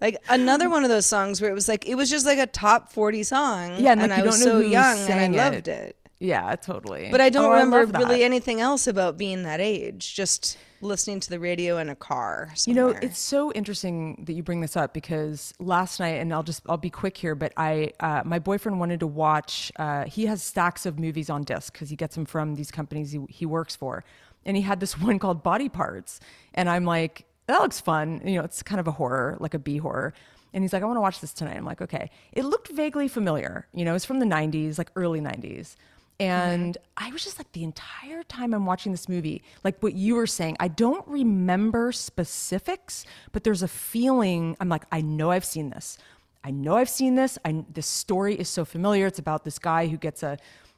[0.02, 2.46] Like another one of those songs where it was like it was just like a
[2.46, 3.76] top forty song.
[3.80, 5.54] Yeah, and, like, I was so young and I it.
[5.54, 5.98] loved it.
[6.26, 7.10] Yeah, totally.
[7.12, 8.00] But I don't Oh, remember that.
[8.00, 10.16] really anything else about being that age.
[10.16, 12.54] Just listening to the radio in a car.
[12.66, 16.44] You know, it's so interesting that you bring this up because last night, and I'll
[16.44, 19.72] just I'll be quick here, but I uh, my boyfriend wanted to watch.
[19.78, 23.12] Uh, he has stacks of movies on disc because he gets them from these companies
[23.12, 24.04] he, he works for,
[24.46, 26.20] and he had this one called Body Parts,
[26.54, 28.22] and I'm like, that looks fun.
[28.26, 30.14] You know, it's kind of a horror, like a B horror.
[30.54, 31.58] And he's like, I want to watch this tonight.
[31.58, 32.10] I'm like, okay.
[32.32, 33.68] It looked vaguely familiar.
[33.74, 35.76] You know, it's from the 90s, like early 90s.
[36.20, 40.16] And I was just like, the entire time I'm watching this movie, like what you
[40.16, 44.56] were saying, I don't remember specifics, but there's a feeling.
[44.60, 45.98] I'm like, I know I've seen this.
[46.44, 47.38] I know I've seen this.
[47.44, 49.08] I, this story is so familiar.
[49.08, 50.38] It's about this guy who gets a,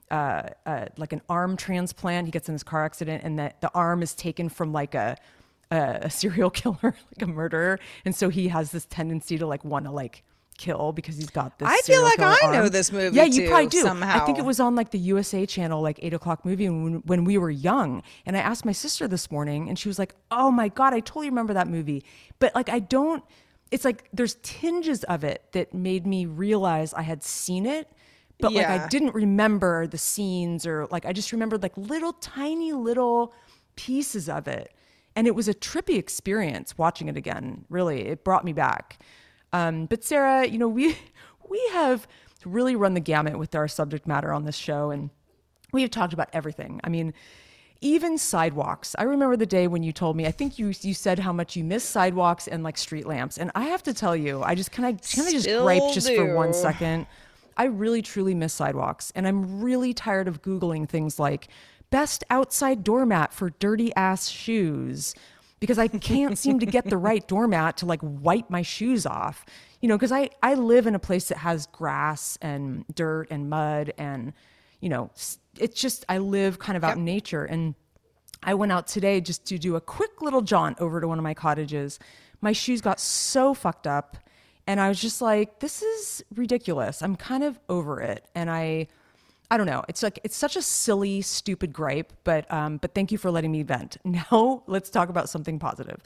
[0.10, 2.26] uh, uh, like an arm transplant.
[2.26, 5.18] He gets in this car accident, and that the arm is taken from like a,
[5.70, 9.66] a, a serial killer, like a murderer, and so he has this tendency to like
[9.66, 10.24] want to like
[10.58, 11.68] kill because he's got this.
[11.68, 13.82] I feel like I know this movie Yeah, you too, probably do.
[13.82, 14.22] somehow.
[14.22, 17.24] I think it was on like the USA channel, like eight o'clock movie when, when
[17.24, 18.04] we were young.
[18.26, 21.00] And I asked my sister this morning, and she was like, "Oh my god, I
[21.00, 22.04] totally remember that movie."
[22.40, 23.24] But like, I don't.
[23.72, 27.92] It's like there's tinges of it that made me realize I had seen it,
[28.40, 32.74] but like I didn't remember the scenes or like I just remembered like little tiny
[32.74, 33.34] little
[33.76, 34.72] pieces of it.
[35.16, 37.66] And it was a trippy experience watching it again.
[37.70, 39.00] Really, it brought me back.
[39.54, 40.98] Um, but Sarah, you know, we
[41.50, 42.08] we have
[42.46, 45.10] really run the gamut with our subject matter on this show, and
[45.72, 46.80] we have talked about everything.
[46.84, 47.14] I mean,
[47.82, 48.96] even sidewalks.
[48.98, 50.26] I remember the day when you told me.
[50.26, 53.52] I think you you said how much you miss sidewalks and like street lamps, and
[53.56, 56.36] I have to tell you, I just kind of kind of just gripe just for
[56.36, 57.08] one second.
[57.60, 61.48] I really truly miss sidewalks, and I'm really tired of googling things like
[61.90, 65.16] best outside doormat for dirty ass shoes
[65.60, 69.46] because I can't seem to get the right doormat to like wipe my shoes off.
[69.82, 73.50] You know, because I I live in a place that has grass and dirt and
[73.50, 74.34] mud and
[74.80, 75.10] you know,
[75.60, 77.76] it's just I live kind of out in nature and
[78.44, 81.24] I went out today just to do a quick little jaunt over to one of
[81.24, 81.98] my cottages.
[82.42, 84.18] My shoes got so fucked up
[84.68, 87.02] and I was just like this is ridiculous.
[87.02, 88.88] I'm kind of over it and I
[89.50, 89.84] I don't know.
[89.88, 93.52] It's like it's such a silly, stupid gripe, but um, but thank you for letting
[93.52, 93.98] me vent.
[94.06, 96.02] Now let's talk about something positive.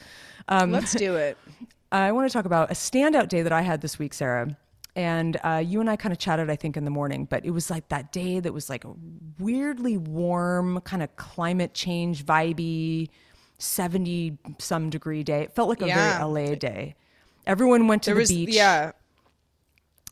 [0.47, 1.37] Um, Let's do it.
[1.91, 4.55] I want to talk about a standout day that I had this week, Sarah.
[4.95, 7.51] And uh, you and I kind of chatted, I think, in the morning, but it
[7.51, 8.93] was like that day that was like a
[9.39, 13.07] weirdly warm, kind of climate change vibey,
[13.57, 15.43] 70 some degree day.
[15.43, 16.17] It felt like a Yeah.
[16.17, 16.95] very LA day.
[17.47, 18.49] Everyone went to There the was beach.
[18.55, 18.91] yeah.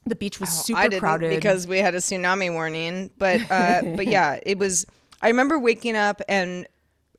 [0.05, 1.29] The beach was super I didn't crowded.
[1.29, 3.11] because we had a tsunami warning.
[3.17, 4.85] But uh, but yeah, it was.
[5.21, 6.67] I remember waking up and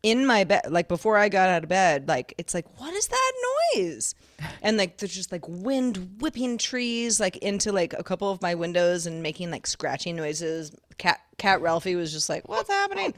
[0.03, 3.07] in my bed, like before I got out of bed, like it's like, what is
[3.09, 3.33] that
[3.77, 4.14] noise?
[4.62, 8.55] And like there's just like wind whipping trees like into like a couple of my
[8.55, 10.73] windows and making like scratching noises.
[10.97, 13.12] Cat Cat Ralphie was just like, what's happening?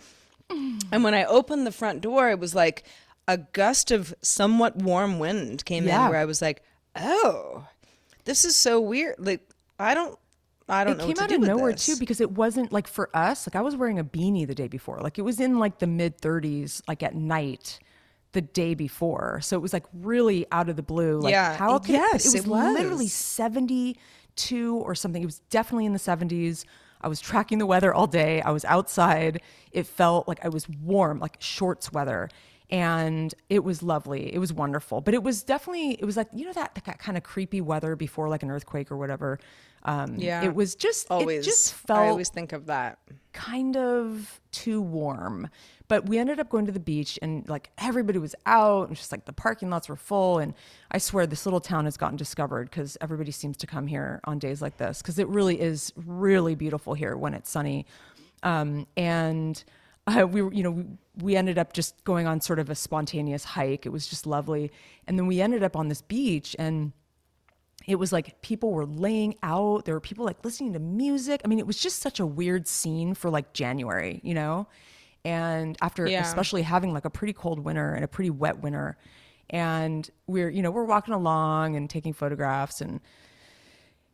[0.90, 2.82] And when I opened the front door, it was like
[3.28, 6.04] a gust of somewhat warm wind came Yeah.
[6.06, 6.62] in where I was like,
[6.96, 7.66] oh,
[8.24, 9.14] this is so weird.
[9.18, 9.48] Like
[9.82, 10.18] I don't.
[10.68, 11.84] I don't it know came what to out do of nowhere this.
[11.86, 14.68] too because it wasn't like for us like i was wearing a beanie the day
[14.68, 15.00] before.
[15.00, 17.78] Like it was in like the mid 30s like at night
[18.30, 19.40] the day before.
[19.42, 21.18] So it was like really out of the blue.
[21.20, 21.54] Like Yeah.
[21.56, 22.74] how could Yes, it, was it was.
[22.78, 25.22] literally 72 or something.
[25.22, 26.64] It was definitely in the 70s
[27.04, 28.40] i was tracking the weather all day.
[28.42, 29.42] I was outside.
[29.72, 32.28] It felt like i was warm like shorts weather.
[32.70, 34.32] And it was lovely.
[34.32, 35.02] It was wonderful.
[35.02, 37.96] But it was definitely it was like you know that, that kind of creepy weather
[37.96, 39.38] before like an earthquake or whatever
[39.84, 40.44] um Yeah.
[40.44, 42.98] it was just always it just felt I always think of that.
[43.32, 45.48] kind of too warm.
[45.88, 49.12] But we ended up going to the beach and like everybody was out and just
[49.12, 50.38] like the parking lots were full.
[50.38, 50.54] And
[50.90, 54.38] I swear this little town has gotten discovered because everybody seems to come here on
[54.38, 57.84] days like this because it really is really beautiful here when it's sunny.
[58.42, 59.62] Um, and
[60.06, 60.84] uh, we were, you know, we,
[61.20, 63.84] we ended up just going on sort of a spontaneous hike.
[63.84, 64.72] It was just lovely.
[65.06, 66.92] And then we ended up on this beach and
[67.86, 71.40] it was like people were laying out there were people like listening to music.
[71.44, 74.68] I mean it was just such a weird scene for like january you know?
[75.24, 76.20] And after Yeah.
[76.22, 78.96] especially having like a pretty cold winter and a pretty wet winter.
[79.50, 83.00] And we're you know we're walking along and taking photographs and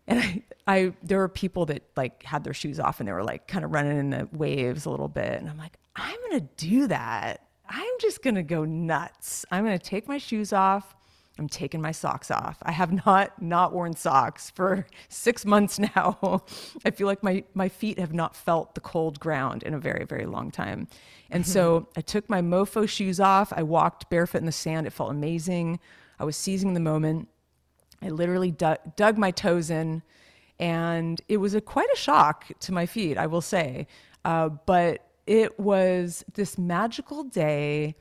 [0.07, 0.19] and
[0.67, 3.47] I, I there were people that like had their shoes off and they were like
[3.49, 5.41] kind of running in the waves a little bit.
[5.41, 7.45] And i'm like i'm gonna do that.
[7.69, 9.45] I'm just gonna go nuts.
[9.51, 10.97] I'm gonna take my shoes off
[11.39, 12.59] i'm taking my socks off.
[12.63, 16.45] I have not not worn socks for six months now.
[16.85, 20.05] I feel like my my feet have not felt the cold ground in a very
[20.05, 20.89] very long time.
[21.31, 23.53] And so i took my mofo shoes off.
[23.55, 24.87] I walked barefoot in the sand.
[24.87, 25.79] It felt amazing.
[26.19, 27.29] I was seizing the moment.
[28.03, 30.03] I literally dug, dug my toes in,
[30.59, 33.87] and it was a quite a shock to my feet, I will say.
[34.25, 37.97] Uh, but it was this magical day.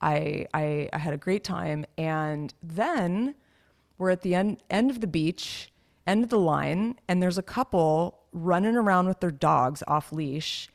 [0.00, 3.34] I, I I had a great time, and then
[3.98, 5.72] we're at the end end of the beach,
[6.06, 10.68] end of the line, and there's a couple running around with their dogs off leash,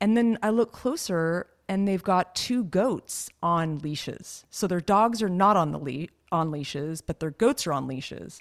[0.00, 4.44] and then I look closer and they've got two goats on leashes.
[4.50, 7.86] So their dogs are not on the le- on leashes, but their goats are on
[7.88, 8.40] leashes.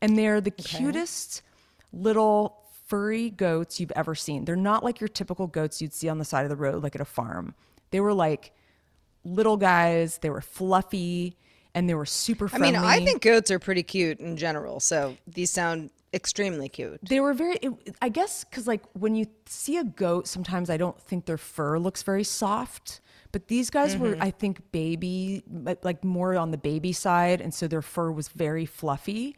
[0.00, 1.42] And they're the cutest
[1.92, 4.44] little furry goats you've ever seen.
[4.44, 6.94] They're not like your typical goats you'd see on the side of the road like
[6.94, 7.54] at a farm.
[7.90, 8.52] They were like
[9.24, 11.36] little guys, they were fluffy,
[11.74, 14.80] and they were super I mean, I think goats are pretty cute in general.
[14.80, 16.98] So these sound extremely cute.
[17.02, 20.76] They were very, it, I guess, because like when you see a goat, sometimes I
[20.76, 23.00] don't think their fur looks very soft.
[23.32, 24.22] But these guys were, Mm-hmm.
[24.22, 25.44] I think, baby,
[25.84, 27.40] like more on the baby side.
[27.40, 29.36] And so their fur was very fluffy.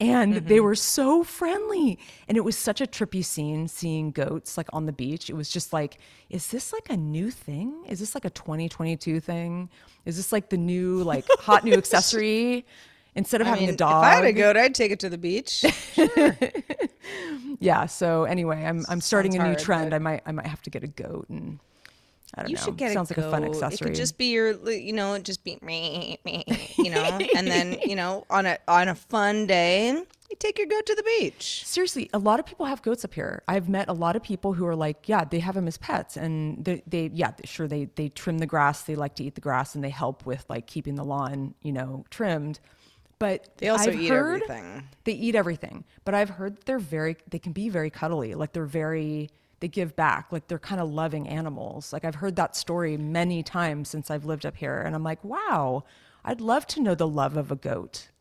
[0.00, 0.46] And Mm-hmm.
[0.48, 1.98] they were so friendly.
[2.26, 5.28] And it was such a trippy scene seeing goats like on the beach.
[5.28, 5.98] It was just like,
[6.30, 7.84] is this like a new thing?
[7.86, 9.68] Is this like a 2022 thing?
[10.06, 12.64] Is this like the new, like hot new accessory?
[13.14, 14.04] Instead of I having mean, a dog.
[14.04, 15.64] if I had a goat, I'd take it to the beach.
[17.58, 20.46] yeah so anyway i'm i'm starting a new hard, trend but- i might i might
[20.46, 21.58] have to get a goat and
[22.34, 22.62] i don't You know.
[22.62, 25.18] should get sounds a like a fun accessory It could just be your, you know,
[25.18, 26.44] just be me, me,
[26.78, 27.02] you know,
[27.36, 30.94] and then you know, on a on a fun day, you take your goat to
[30.94, 31.64] the beach.
[31.66, 33.42] seriously a lot of people have goats up here.
[33.48, 36.16] I've met a lot of people who are like yeah they have them as pets
[36.16, 39.40] and they, they yeah sure they they trim the grass they like to eat the
[39.40, 42.60] grass and they help with like keeping the lawn you know trimmed.
[43.18, 44.88] But They also I've eat heard- everything.
[45.04, 48.52] they eat everything but i've heard that they're very they can be very cuddly like
[48.54, 49.28] they're very
[49.60, 53.42] they give back like they're kind of loving animals like i've heard that story many
[53.42, 55.84] times since i've lived up here and i'm like wow
[56.24, 58.08] i'd love to know the love of a goat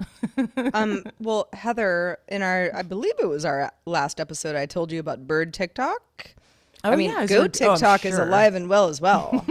[0.73, 4.99] Um, well, Heather, in our, I believe it was our last episode, I told you
[4.99, 6.34] about bird TikTok.
[6.84, 9.45] Oh, I mean, yeah, goat oh, I'm TikTok is alive and well as well.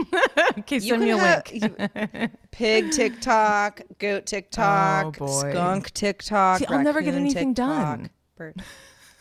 [0.59, 6.61] okay send me a link you- pig TikTok, goat TikTok, Oh, skunk TikTok.
[6.61, 8.11] See, I'll never get anything TikTok, done.
[8.37, 8.63] bird.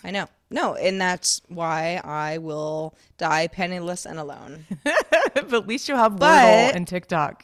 [0.04, 0.28] I know.
[0.50, 4.66] No, and that's why I will die penniless and alone.
[4.84, 7.44] but at least you'll have Wordle But- and tiktok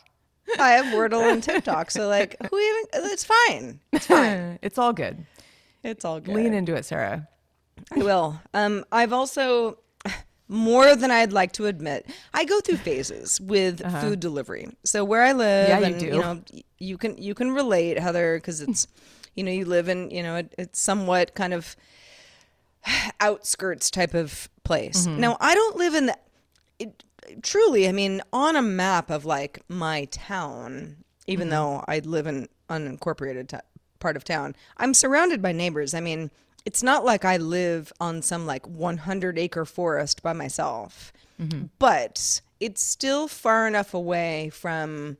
[0.59, 3.11] I have Wordle and TikTok, so like, who even?
[3.11, 3.79] It's fine.
[3.93, 4.59] It's fine.
[4.61, 5.25] it's all good
[5.83, 6.35] It's all good.
[6.35, 7.27] lean into it sarah
[7.91, 8.39] I will.
[8.53, 9.79] Um, I've also
[10.47, 12.05] more than I'd like to admit.
[12.33, 14.67] I go through phases with food delivery.
[14.83, 15.79] So where I live, Uh-huh.
[15.81, 16.05] Yeah, you and do.
[16.05, 16.41] you know,
[16.77, 18.87] you can you can relate, Heather, because it's
[19.35, 21.75] you know you live in you know it, it's somewhat kind of
[23.19, 25.07] outskirts type of place.
[25.07, 25.19] Mm-hmm.
[25.19, 26.17] Now I don't live in the.
[26.79, 27.03] It,
[27.41, 31.55] truly, I mean, on a map of like my town, even Mm-hmm.
[31.55, 33.57] though I live in unincorporated t-
[33.99, 35.93] part of town, I'm surrounded by neighbors.
[35.93, 36.31] I mean,
[36.65, 41.65] it's not like I live on some like 100 acre forest by myself, Mm-hmm.
[41.79, 45.17] but it's still far enough away from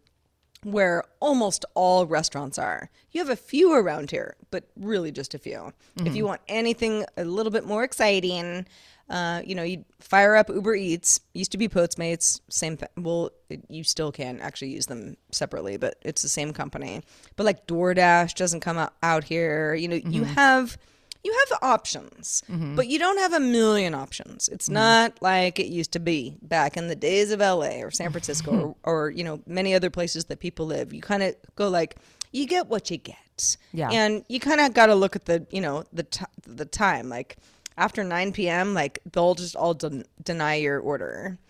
[0.64, 2.90] where almost all restaurants are.
[3.12, 5.74] You have a few around here, but really just a few.
[6.08, 8.66] If you want anything a little bit more exciting,
[9.10, 11.20] uh, you know, you fire up Uber Eats.
[11.34, 12.90] Used to be Postmates, same thing.
[12.98, 17.02] Well, it, you still can actually use them separately, but it's the same company.
[17.36, 19.76] But like DoorDash doesn't come out, out here.
[19.76, 20.78] You know, you have
[21.24, 22.76] you have options, mm-hmm.
[22.76, 24.50] but you don't have a million options.
[24.50, 24.74] It's mm-hmm.
[24.74, 28.76] not like it used to be back in the days of LA or San Francisco
[28.84, 30.94] or, or you know many other places that people live.
[30.94, 31.96] You kind of go like
[32.32, 33.90] you get what you get, Yeah.
[33.90, 37.08] and you kind of got to look at the you know the t- the time
[37.10, 37.38] like
[37.78, 38.74] after 9 p.m.
[38.74, 41.38] like they'll just all den- deny your order.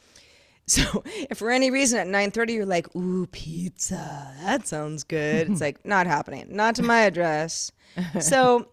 [0.66, 4.34] So if for any reason at 9:30 you're like, "Ooh, pizza.
[4.46, 6.56] That sounds good." It's like not happening.
[6.56, 7.74] Not to my address.
[8.22, 8.68] So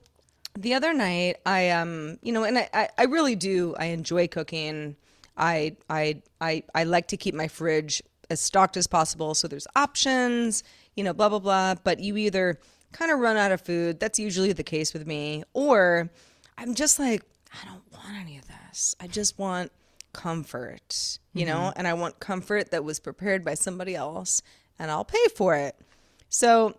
[0.59, 4.97] the other night I um, you know, and I I, really do I enjoy cooking.
[5.37, 9.67] I I I I like to keep my fridge as stocked as possible so there's
[9.77, 10.63] options,
[10.97, 12.59] you know, blah blah blah, but you either
[12.93, 14.01] kind of run out of food.
[14.01, 16.11] That's usually the case with me, or
[16.59, 18.95] I'm just like I don't want any of this.
[19.01, 19.73] I just want
[20.13, 24.43] comfort, you know, and I want comfort that was prepared by somebody else
[24.79, 25.77] and I'll pay for it.
[26.29, 26.75] So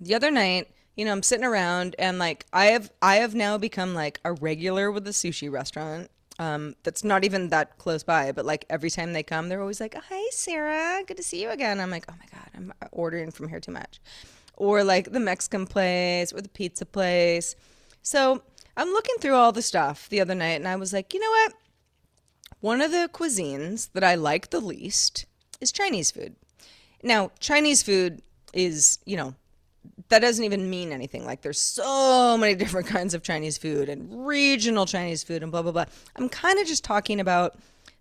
[0.00, 3.58] the other night, you know, I'm sitting around and like I have I have now
[3.58, 6.10] become like a regular with the sushi restaurant.
[6.38, 9.80] Um, that's not even that close by, but like every time they come, they're always
[9.80, 13.30] like, "Hi, Sarah, good to see you again." I'm like, "Oh my god, I'm ordering
[13.30, 14.00] from here too much,"
[14.56, 17.54] or like the Mexican place or the pizza place.
[18.02, 18.42] So
[18.76, 21.30] I'm looking through all the stuff the other night, and I was like, you know
[21.30, 21.54] what?
[22.60, 25.26] One of the cuisines that I like the least
[25.60, 26.36] is Chinese food.
[27.02, 28.22] Now, Chinese food
[28.54, 29.34] is, you know,
[30.08, 31.24] that doesn't even mean anything.
[31.24, 35.62] Like there's so many different kinds of Chinese food and regional Chinese food and blah
[35.62, 35.86] blah blah.
[36.16, 37.58] I'm kind of just talking about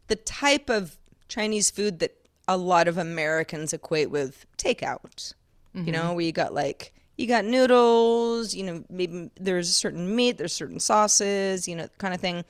[0.08, 0.97] the type of
[1.28, 2.16] Chinese food that
[2.47, 5.34] a lot of Americans equate with takeout.
[5.74, 5.91] You mm-hmm.
[5.91, 10.38] know, where you got like you got noodles, you know, maybe there's a certain meat,
[10.38, 12.43] there's certain sauces, you know, kind of thing.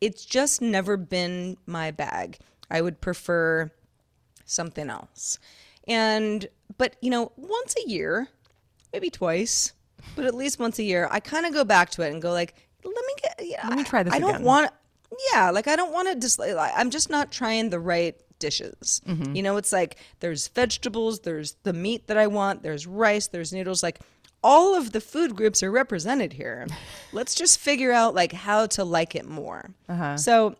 [0.00, 2.38] It's just never been my bag.
[2.70, 3.72] I would prefer
[4.44, 5.38] something else.
[5.88, 6.46] And
[6.76, 8.28] but you know, once a year,
[8.92, 9.72] maybe twice,
[10.16, 12.32] but at least once a year, I kind of go back to it and go
[12.32, 13.40] like, let me get.
[13.40, 14.70] Yeah, Let me try this I don't want.
[15.32, 16.38] Yeah, like I don't want to just.
[16.38, 19.00] Like, I'm just not trying the right dishes.
[19.06, 19.34] Mm-hmm.
[19.34, 23.52] You know, it's like there's vegetables, there's the meat that I want, there's rice, there's
[23.52, 24.00] noodles, like
[24.42, 26.66] all of the food groups are represented here.
[27.12, 29.70] Let's just figure out like how to like it more.
[29.88, 30.16] Uh-huh.
[30.16, 30.56] So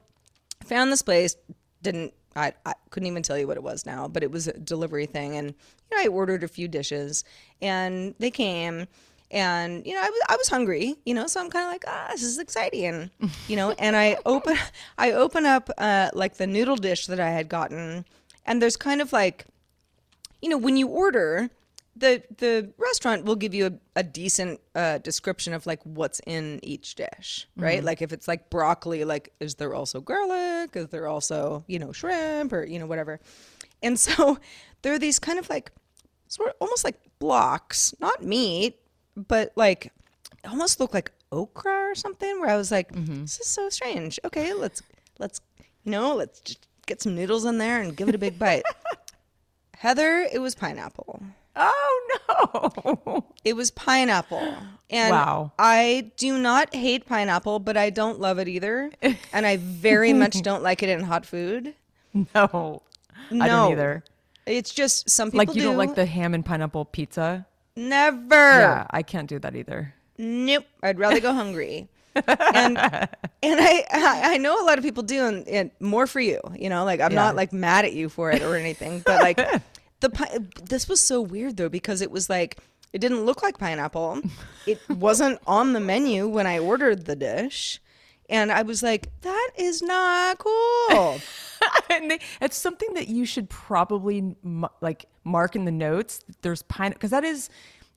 [0.64, 1.36] found this place,
[1.82, 4.52] didn't I, I couldn't even tell you what it was now, but it was a
[4.52, 5.54] delivery thing and
[5.91, 7.24] you know I ordered a few dishes
[7.61, 8.86] and they came
[9.30, 11.84] and you know I was I was hungry, you know, so I'm kind of like,
[11.86, 13.11] ah, this is exciting,
[13.47, 14.57] you know, and I open
[14.97, 18.05] I open up uh like the noodle dish that I had gotten
[18.47, 19.45] and there's kind of like
[20.41, 21.51] you know, when you order,
[21.97, 26.61] the the restaurant will give you a, a decent uh, description of like what's in
[26.62, 27.82] each dish, right?
[27.82, 30.76] Like if it's like broccoli, like is there also garlic?
[30.76, 33.20] Is there also you know shrimp or you know whatever?
[33.82, 34.39] And so
[34.82, 35.72] there are these kind of like
[36.28, 38.78] sort of almost like blocks, not meat,
[39.16, 39.92] but like
[40.48, 42.40] almost look like okra or something.
[42.40, 43.22] Where I was like, mm-hmm.
[43.22, 44.18] this is so strange.
[44.24, 44.82] Okay, let's
[45.18, 45.40] let's
[45.84, 48.64] you know let's just get some noodles in there and give it a big bite.
[49.76, 51.22] Heather, it was pineapple.
[51.54, 53.24] Oh no.
[53.44, 54.54] It was pineapple.
[54.90, 55.52] And Wow.
[55.58, 58.90] I do not hate pineapple, but I don't love it either.
[59.32, 61.74] And I very much don't like it in hot food.
[62.34, 62.82] No.
[63.30, 64.04] I don't either.
[64.49, 65.68] It's just some people Like you do.
[65.68, 67.46] don't like the ham and pineapple pizza?
[67.76, 68.34] Never.
[68.34, 69.94] Yeah, I can't do that either.
[70.18, 70.64] Nope.
[70.82, 71.88] I'd rather go hungry.
[72.16, 72.26] and
[72.78, 76.40] and I I I know a lot of people do, and, and more for you.
[76.59, 77.16] You know, like I'm Yeah.
[77.22, 79.36] not like mad at you for it or anything, but like
[80.01, 82.59] the this was so weird though because it was like
[82.92, 84.22] it didn't look like pineapple.
[84.66, 87.80] It wasn't on the menu when I ordered the dish,
[88.28, 91.18] and I was like, that is not cool.
[91.90, 96.20] and they, it's something that you should probably m- like mark in the notes.
[96.42, 97.48] There's pine because that is.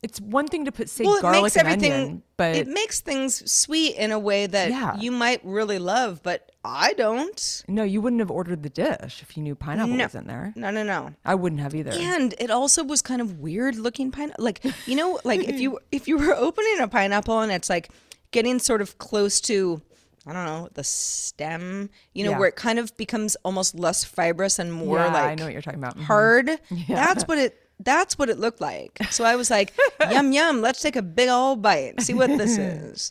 [0.03, 2.67] It's one thing to put say well, it garlic makes and everything, onion, but it
[2.67, 4.97] makes things sweet in a way that Yeah.
[4.97, 7.63] you might really love, but I don't.
[7.67, 10.05] no, you wouldn't have ordered the dish if you knew pineapple No.
[10.05, 10.53] was in there.
[10.55, 11.13] No, no, no.
[11.23, 11.91] I wouldn't have either.
[11.93, 14.43] And it also was kind of weird looking pineapple.
[14.43, 17.89] Like you know, like if you if you were opening a pineapple and it's like
[18.31, 19.83] getting sort of close to
[20.27, 22.39] I don't know the stem, you know, Yeah.
[22.39, 25.53] where it kind of becomes almost less fibrous and more Yeah, like I know what
[25.53, 25.97] you're talking about.
[25.97, 26.03] Mhm.
[26.03, 26.49] hard.
[26.87, 27.57] That's what it.
[27.83, 28.99] That's what it looked like.
[29.09, 29.73] So I was like,
[30.11, 30.61] yum yum.
[30.61, 31.99] Let's take a big old bite.
[32.01, 33.09] See what this is.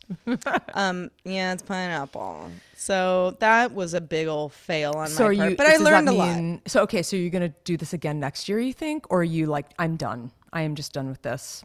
[0.74, 2.50] Um, yeah, it's pineapple.
[2.76, 5.50] So that was a big old fail on So my part.
[5.50, 5.56] you?
[5.56, 6.60] but I learned a lot.
[6.68, 9.46] So okay, so you're gonna do this again next year, you think, or are you
[9.46, 10.30] like, I'm done.
[10.52, 11.64] I am just done with this.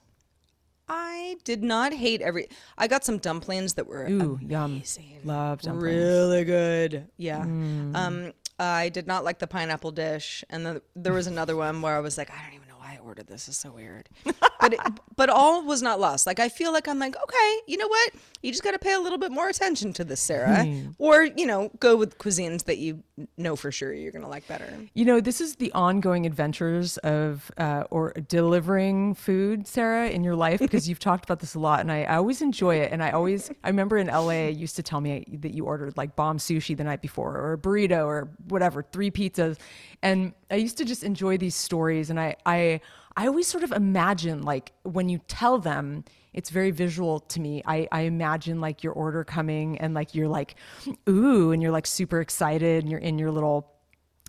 [0.87, 2.47] I did not hate every.
[2.77, 4.83] I got some dumplings that were Ooh, yum.
[5.23, 5.83] Love dumplings.
[5.95, 7.07] really good.
[7.17, 7.43] Yeah.
[7.43, 7.95] Mm.
[7.95, 11.95] Um, I did not like the pineapple dish, and then there was another one where
[11.95, 12.64] I was like, I don't even
[12.95, 13.47] I ordered this.
[13.47, 14.09] It's so weird.
[14.59, 14.79] but it,
[15.15, 16.25] but all was not lost.
[16.25, 18.11] Like I feel like I'm like, okay, you know what?
[18.41, 20.89] You just got to pay a little bit more attention to this, Sarah, Hmm.
[20.99, 23.03] or you know, go with cuisines that you
[23.37, 24.67] know for sure you're gonna like better.
[24.93, 30.35] You know, this is the ongoing adventures of uh, or delivering food, Sarah, in your
[30.35, 32.91] life because you've talked about this a lot, and I, I always enjoy it.
[32.91, 35.97] And I always, I remember in LA, you used to tell me that you ordered
[35.97, 39.57] like bomb sushi the night before, or a burrito, or whatever, three pizzas,
[40.01, 42.09] and I used to just enjoy these stories.
[42.09, 42.81] And I, I,
[43.17, 46.03] I always sort of imagine like when you tell them.
[46.33, 47.61] It's very visual to me.
[47.65, 50.55] I, I imagine like your order coming and like you're like,
[51.07, 53.71] ooh, and you're like super excited and you're in your little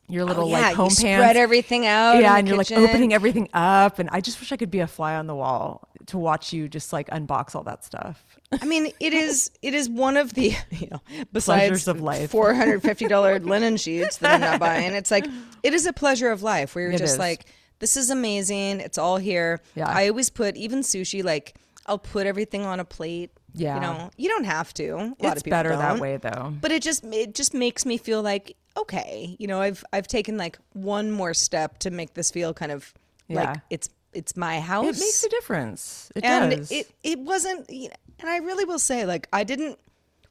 [0.09, 1.37] your oh, little Oh, yeah, like you home spread pants.
[1.41, 2.81] everything out in Yeah, and you're kitchen.
[2.81, 5.35] like opening everything up, and I just wish I could be a fly on the
[5.35, 8.36] wall to watch you just like unbox all that stuff.
[8.53, 11.01] I mean, it is it is one of the you know
[11.33, 12.31] besides Pleasures of life.
[12.31, 14.93] four hundred fifty dollar linen sheets that I'm not buying.
[14.93, 15.27] It's like
[15.63, 17.19] it is a pleasure of life where you're It just is.
[17.19, 17.47] like,
[17.81, 18.81] this is amazing.
[18.81, 19.61] It's all here.
[19.75, 19.89] Yeah.
[19.89, 23.31] I always put even sushi like I'll put everything on a plate.
[23.53, 23.77] Yeah.
[23.77, 24.91] you know, you don't have to.
[24.91, 26.01] A lot it's of people better that don't.
[26.01, 26.53] way though.
[26.61, 30.37] But it just it just makes me feel like okay, you know, I've I've taken
[30.37, 32.93] like one more step to make this feel kind of
[33.29, 33.37] Yeah.
[33.53, 36.13] like it's it's my house It makes a difference.
[36.15, 36.71] It and does.
[36.71, 39.79] it it wasn't you know, and i really will say like i didn't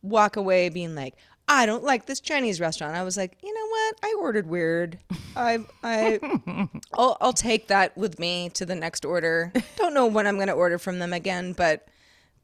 [0.01, 1.15] walk away being like
[1.47, 2.95] i don't like this chinese restaurant.
[2.95, 3.95] I was like you know what?
[4.03, 4.97] I ordered weird.
[5.35, 6.19] I i
[6.93, 9.51] I'll, I'll take that with me to the next order.
[9.77, 11.87] Don't know when i'm going to order from them again but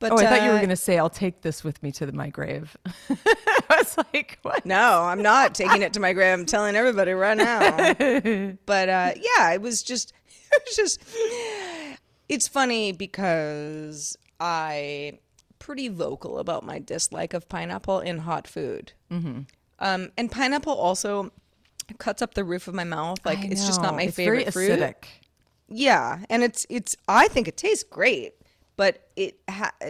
[0.01, 2.07] but oh, I thought you were uh, gonna say, "I'll take this with me to
[2.07, 2.75] the, my grave."
[3.11, 6.33] I was like, "What?" no i'm not taking it to my grave.
[6.33, 7.93] I'm telling everybody right now.
[8.65, 10.11] But uh yeah it was just
[10.51, 11.03] it was just
[12.27, 15.19] it's funny because i
[15.65, 19.39] pretty vocal about my dislike of pineapple in hot food Mm-hmm.
[19.79, 21.31] um and pineapple also
[21.97, 24.51] cuts up the roof of my mouth like it's just not my It's favorite very
[24.51, 25.03] fruit acidic.
[25.69, 28.33] yeah and it's it's i think it tastes great
[28.77, 29.85] but it ha- uh,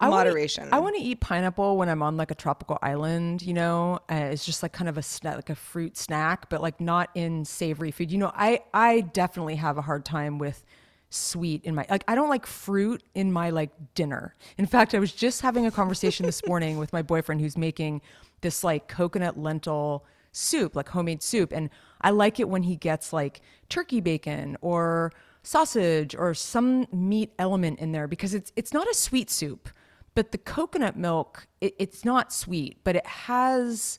[0.00, 0.68] I wanna- moderation.
[0.72, 3.42] I want to eat pineapple when I'm on like a tropical island.
[3.42, 6.60] You know, uh, it's just like kind of a snack, like a fruit snack, but
[6.60, 8.10] like not in savory food.
[8.10, 10.64] You know, I I definitely have a hard time with
[11.10, 14.34] sweet in my like I don't like fruit in my like dinner.
[14.58, 18.02] In fact, I was just having a conversation this morning with my boyfriend who's making
[18.40, 21.70] this like coconut lentil soup, like homemade soup, and
[22.02, 27.78] I like it when he gets like turkey bacon or sausage or some meat element
[27.78, 29.68] in there because it's it's not a sweet soup,
[30.14, 33.98] but the coconut milk it, it's not sweet, but it has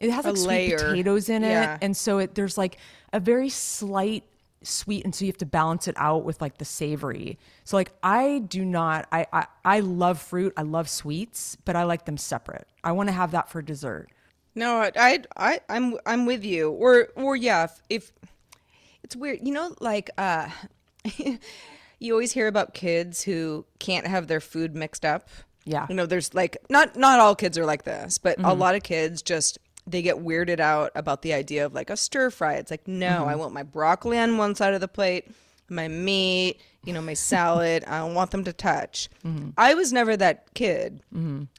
[0.00, 0.36] it has like
[0.68, 1.74] sweet potatoes in Yeah.
[1.74, 2.76] it, and so it there's like
[3.12, 4.24] a very slight
[4.62, 7.38] sweet, and so you have to balance it out with like the savory.
[7.64, 11.84] So like I do not I I, I love fruit, I love sweets, but I
[11.84, 12.66] like them separate.
[12.84, 14.08] I want to have that for dessert.
[14.54, 16.70] No, I, I, I'm, I'm with you.
[16.72, 18.12] Or, or yeah, if, if
[19.04, 20.48] it's weird, you know, like, uh,
[22.00, 25.28] you always hear about kids who can't have their food mixed up.
[25.64, 25.86] Yeah.
[25.88, 28.46] You know, there's like, not, not all kids are like this, but Mm-hmm.
[28.48, 31.96] a lot of kids just, they get weirded out about the idea of like a
[31.96, 32.54] stir fry.
[32.54, 33.28] It's like, no, Mm-hmm.
[33.28, 35.30] I want my broccoli on one side of the plate,
[35.68, 37.84] my meat, you know, my salad.
[37.86, 39.08] I don't want them to touch.
[39.24, 39.50] Mm-hmm.
[39.56, 41.02] I was never that kid.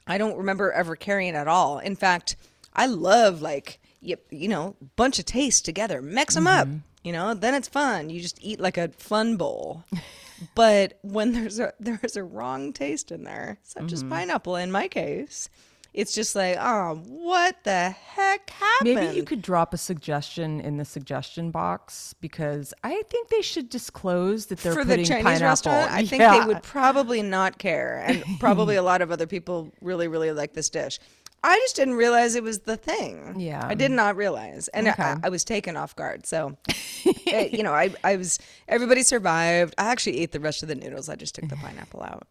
[0.06, 1.78] I don't remember ever caring at all.
[1.78, 2.36] In fact,
[2.74, 6.68] I love like you, you know, bunch of tastes together, mix them up.
[7.04, 8.10] You know, then it's fun.
[8.10, 9.84] You just eat like a fun bowl.
[10.54, 14.88] but when there's a there's a wrong taste in there, such as pineapple in my
[14.88, 15.48] case,
[15.94, 18.94] it's just like, oh, what the heck happened?
[18.94, 23.68] Maybe you could drop a suggestion in the suggestion box because I think they should
[23.68, 25.46] disclose that they're for the Chinese pineapple.
[25.48, 26.40] restaurant, I think Yeah.
[26.40, 30.54] they would probably not care, and probably a lot of other people really, really like
[30.54, 30.98] this dish.
[31.44, 33.34] I just didn't realize it was the thing.
[33.38, 33.66] Yeah.
[33.66, 35.02] I did not realize, and Okay.
[35.02, 36.24] I, I was taken off guard.
[36.24, 36.56] So,
[37.26, 38.38] eh, you know, I, I was.
[38.68, 39.74] Everybody survived.
[39.76, 41.08] I actually ate the rest of the noodles.
[41.08, 42.28] I just took the pineapple out.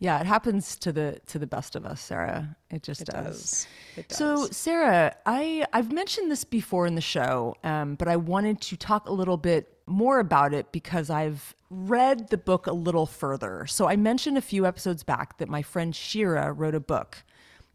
[0.00, 2.56] Yeah, it happens to the to the best of us, Sarah.
[2.70, 3.24] It just does.
[3.24, 3.66] does.
[3.98, 4.16] It does.
[4.16, 8.78] So, Sarah, I I've mentioned this before in the show, um, but I wanted to
[8.78, 13.66] talk a little bit more about it because I've read the book a little further.
[13.66, 17.18] So, I mentioned a few episodes back that my friend Shira wrote a book,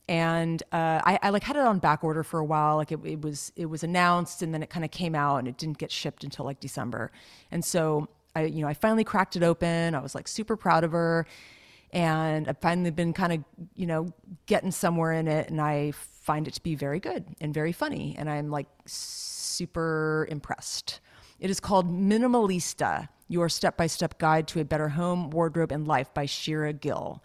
[0.10, 2.78] and uh, I, I like had it on back order for a while.
[2.78, 5.48] Like it, it was it was announced, and then it kind of came out, and
[5.48, 7.12] it didn't get shipped until like December.
[7.52, 9.94] And so, I you know I finally cracked it open.
[9.94, 11.28] I was like super proud of her
[11.96, 13.43] and I've finally been kind of,
[13.74, 14.14] you know,
[14.48, 18.16] getting somewhere in it, and I find it to be very good and very funny,
[18.20, 21.00] and I'm like super impressed.
[21.39, 26.26] It is called Minimalista: Your Step-by-Step Guide to a Better Home, Wardrobe, and Life by
[26.26, 27.24] Shira Gill,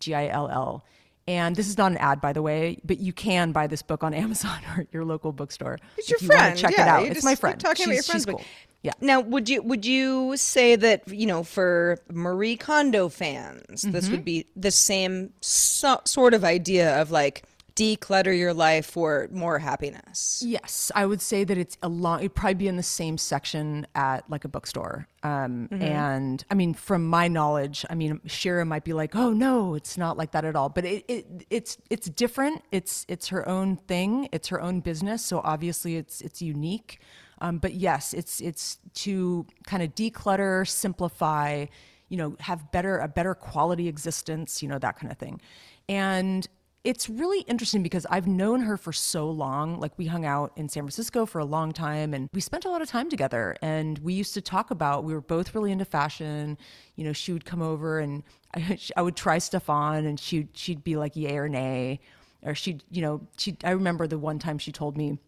[0.00, 0.82] G-I-L-L.
[1.28, 4.04] And this is not an ad, by the way, but you can buy this book
[4.04, 5.78] on Amazon or your local bookstore.
[5.96, 6.56] It's your you friend.
[6.56, 7.04] Check yeah, it out.
[7.06, 7.58] It's just my friend.
[7.60, 8.42] Talking about your friend's she's cool.
[8.82, 8.92] Yeah.
[9.00, 14.12] Now, would you would you say that you know for Marie Kondo fans, this Mm-hmm.
[14.12, 17.42] would be the same so, sort of idea of like
[17.76, 20.42] declutter your life for more happiness?
[20.44, 22.20] Yes, I would say that it's a long.
[22.20, 25.06] It'd probably be in the same section at like a bookstore.
[25.22, 29.74] Um, And I mean, from my knowledge, I mean, Shira might be like, "Oh no,
[29.74, 32.62] it's not like that at all." But it, it it's it's different.
[32.72, 34.28] It's it's her own thing.
[34.32, 35.24] It's her own business.
[35.24, 37.00] So obviously, it's it's unique.
[37.40, 41.66] Um, but yes, it's it's to kind of declutter, simplify,
[42.08, 45.40] you know, have better a better quality existence, you know, that kind of thing.
[45.88, 46.46] And
[46.86, 49.80] it's really interesting because I've known her for so long.
[49.80, 52.70] Like we hung out in San Francisco for a long time and we spent a
[52.70, 55.84] lot of time together and we used to talk about we were both really into
[55.84, 56.56] fashion.
[56.94, 58.22] You know, she would come over and
[58.54, 61.98] I, I would try stuff on and she she'd be like yay or nay
[62.42, 65.18] or she'd, you know, she I remember the one time she told me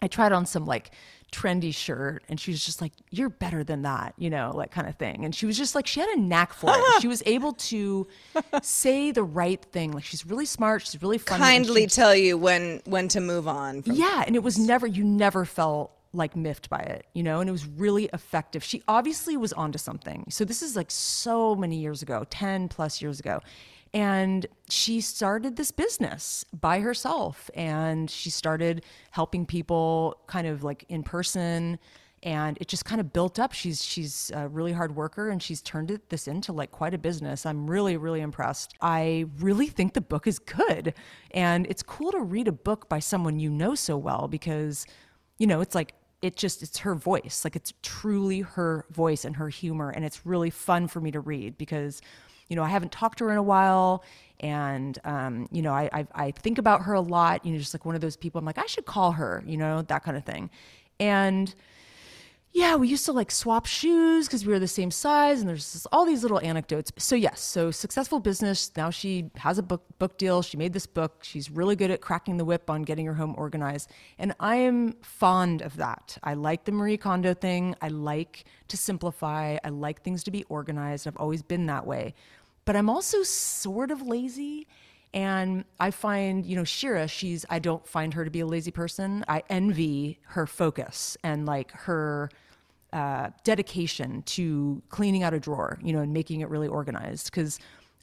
[0.00, 0.92] I tried on some like
[1.34, 4.88] trendy shirt and she was just like, You're better than that, you know, like kind
[4.88, 5.24] of thing.
[5.24, 7.02] And she was just like, she had a knack for it.
[7.02, 8.06] she was able to
[8.62, 9.92] say the right thing.
[9.92, 11.42] Like she's really smart, she's really funny.
[11.42, 13.82] Kindly she- tell you when when to move on.
[13.86, 17.48] Yeah, and it was never you never felt like miffed by it, you know, and
[17.48, 18.62] it was really effective.
[18.62, 20.24] She obviously was onto something.
[20.28, 23.40] So this is like so many years ago, 10 plus years ago.
[23.94, 30.84] And she started this business by herself and she started helping people kind of like
[30.88, 31.78] in person
[32.24, 33.52] and it just kind of built up.
[33.52, 36.98] She's she's a really hard worker and she's turned it this into like quite a
[36.98, 37.46] business.
[37.46, 38.74] I'm really really impressed.
[38.80, 40.94] I really think the book is good,
[41.30, 44.86] and it's cool to read a book by someone you know so well because,
[45.38, 47.42] you know, it's like it just it's her voice.
[47.44, 51.20] Like it's truly her voice and her humor, and it's really fun for me to
[51.20, 52.00] read because.
[52.48, 54.04] You know, I haven't talked to her in a while,
[54.40, 57.44] and um, you know, I, I I think about her a lot.
[57.44, 58.38] You know, just like one of those people.
[58.38, 59.42] I'm like, I should call her.
[59.46, 60.50] You know, that kind of thing,
[61.00, 61.54] and
[62.54, 65.72] yeah, we used to like swap shoes because we were the same size, and there's
[65.72, 66.92] just all these little anecdotes.
[66.96, 68.70] So yes, so successful business.
[68.76, 70.40] Now she has a book book deal.
[70.40, 71.18] She made this book.
[71.22, 73.90] She's really good at cracking the whip on getting her home organized,
[74.20, 76.16] and I am fond of that.
[76.22, 77.74] I like the Marie Kondo thing.
[77.82, 79.58] I like to simplify.
[79.64, 81.08] I like things to be organized.
[81.08, 82.14] I've always been that way,
[82.66, 84.68] but I'm also sort of lazy.
[85.12, 88.72] And I find, you know, Shira, she's, I don't find her to be a lazy
[88.72, 89.24] person.
[89.28, 92.30] I envy her focus and like her
[92.94, 97.26] uh, dedication to cleaning out a drawer, you know, and making it really organized.
[97.26, 97.58] Because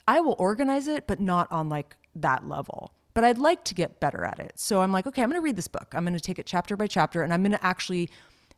[0.08, 2.92] I will organize it, but not on like that level.
[3.14, 4.54] But I'd like to get better at it.
[4.56, 5.94] So I'm like, okay, I'm going to read this book.
[5.94, 8.10] I'm going to take it chapter by chapter, and I'm going to actually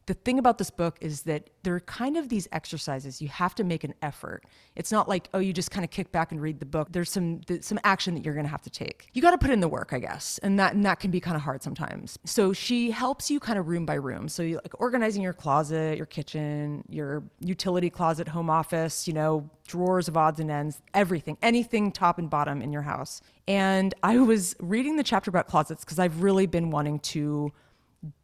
[0.06, 3.22] the thing about this book is that there are kind of these exercises.
[3.22, 4.43] You have to make an effort.
[4.76, 6.91] It's not like oh you just kind of kick back and read the book.
[6.91, 9.08] There's some some action that you're going to have to take.
[9.14, 11.20] You got to put in the work i guess and that and that can be
[11.20, 12.20] kind of hard sometimes.
[12.26, 14.28] So she helps you kind of room by room.
[14.28, 19.49] So you like organizing your closet your kitchen your utility closet home office you know
[19.68, 23.22] drawers of odds and ends everything anything top and bottom in your house.
[23.47, 27.54] And i was reading the chapter about closets because i've really been wanting to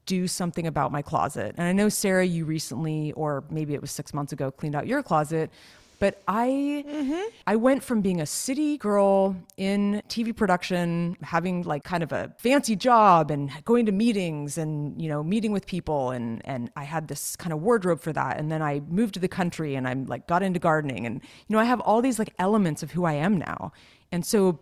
[0.05, 1.55] do something about my closet.
[1.57, 4.87] And I know, Sarah, you recently, or maybe it was six months ago, cleaned out
[4.87, 5.51] your closet.
[5.99, 7.21] But I mm-hmm.
[7.45, 12.33] I went from being a city girl in TV production, having like kind of a
[12.37, 16.85] fancy job and going to meetings and you know meeting with people and and I
[16.85, 18.39] had this kind of wardrobe for that.
[18.39, 21.53] And then I moved to the country and I'm like got into gardening and you
[21.53, 23.73] know I have all these like elements of who I am now.
[24.11, 24.59] And so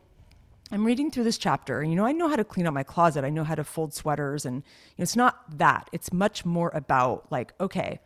[0.72, 2.84] I'm reading through this chapter, and you know, I know how to clean up my
[2.84, 3.24] closet.
[3.24, 4.62] I know how to fold sweaters, and you
[4.98, 5.90] know, it's not that.
[5.94, 8.00] It's much more about like, okay,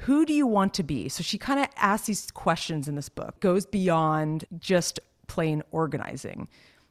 [0.00, 1.08] who do you want to be?
[1.08, 6.48] So she kind of asks these questions in this book, goes beyond just plain organizing.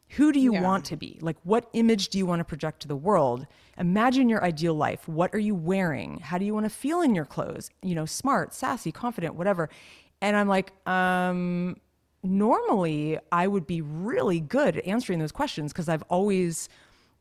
[0.10, 0.62] Who do you yeah.
[0.62, 1.18] want to be?
[1.22, 3.48] Like, what image do you want to project to the world?
[3.78, 5.08] Imagine your ideal life.
[5.08, 6.20] What are you wearing?
[6.20, 7.70] How do you want to feel in your clothes?
[7.82, 9.70] You know, smart, sassy, confident, whatever.
[10.22, 11.78] And I'm like, um,
[12.26, 16.70] normally I would be really good at answering those questions because I've always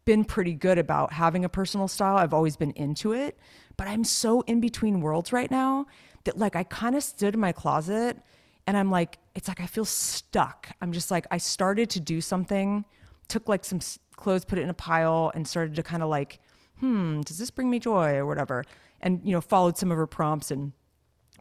[0.04, 2.16] been pretty good about having a personal style.
[2.16, 3.38] I've always been into it,
[3.76, 5.86] but I'm so in between worlds right now
[6.24, 8.18] that like I kind of stood in my closet
[8.66, 10.70] and I'm like it's like I feel stuck.
[10.80, 12.84] I'm just like I started to do something,
[13.28, 13.80] took like some
[14.16, 16.40] clothes, put it in a pile and started to kind of like,
[16.80, 18.64] "Hmm, does this bring me joy or whatever?"
[19.00, 20.72] And you know, followed some of her prompts and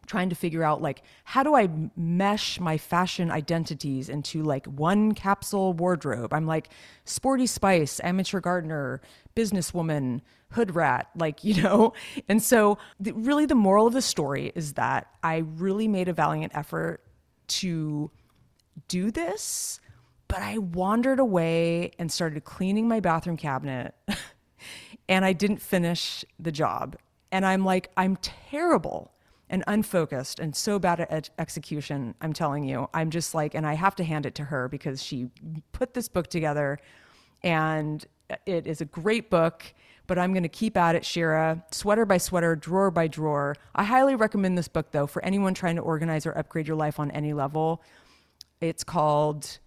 [0.06, 5.12] trying to figure out like how do I mesh my fashion identities into like one
[5.12, 6.32] capsule wardrobe.
[6.32, 6.68] I'm like
[7.04, 9.00] sporty spice, amateur gardener,
[9.36, 11.92] businesswoman, hood rat, like you know.
[12.28, 16.12] And so the, really the moral of the story is that I really made a
[16.12, 17.00] valiant effort
[17.46, 18.10] to
[18.88, 19.80] do this,
[20.28, 23.94] but I wandered away and started cleaning my bathroom cabinet
[25.08, 26.96] and I didn't finish the job.
[27.30, 29.13] And I'm like I'm terrible
[29.54, 32.12] and unfocused and so bad at execution.
[32.20, 35.00] I'm telling you, I'm just like, and I have to hand it to her because
[35.00, 35.28] she
[35.70, 36.80] put this book together
[37.44, 38.04] and
[38.46, 39.62] it is a great book.
[40.08, 43.54] But I'm going to keep at it, Shira, sweater by sweater, drawer by drawer.
[43.76, 46.98] I highly recommend this book, though, for anyone trying to organize or upgrade your life
[46.98, 47.80] on any level.
[48.60, 49.60] It's called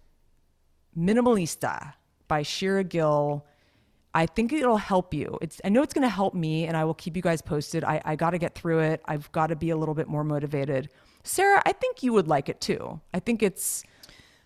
[0.96, 1.94] Minimalista
[2.28, 3.46] by Shira Gill.
[4.14, 5.38] I think it'll help you.
[5.40, 7.84] It's I know it's going to help me, and I will keep you guys posted.
[7.84, 9.02] I, I got to get through it.
[9.04, 10.88] I've got to be a little bit more motivated.
[11.22, 13.00] Sarah, I think you would like it too.
[13.12, 13.84] I think it's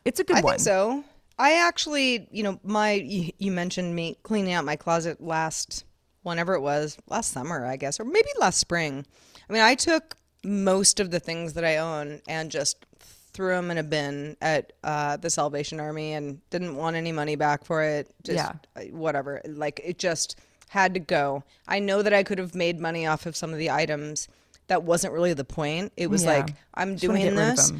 [0.05, 0.55] it's a good I one.
[0.55, 1.05] I think so.
[1.39, 5.85] I actually, you know, my you mentioned me cleaning out my closet last
[6.23, 9.07] whenever it was last summer, I guess, or maybe last spring.
[9.49, 12.85] I mean, I took most of the things that I own and just
[13.33, 17.37] threw them in a bin at uh, the Salvation Army and didn't want any money
[17.37, 18.09] back for it.
[18.23, 18.53] Just yeah.
[18.77, 19.41] Uh, whatever.
[19.47, 21.45] Like it just had to go.
[21.67, 24.29] I know that I could have made money off of some of the items.
[24.69, 25.93] That wasn't really the point.
[25.97, 26.37] It was yeah.
[26.37, 27.73] like I'm just doing this.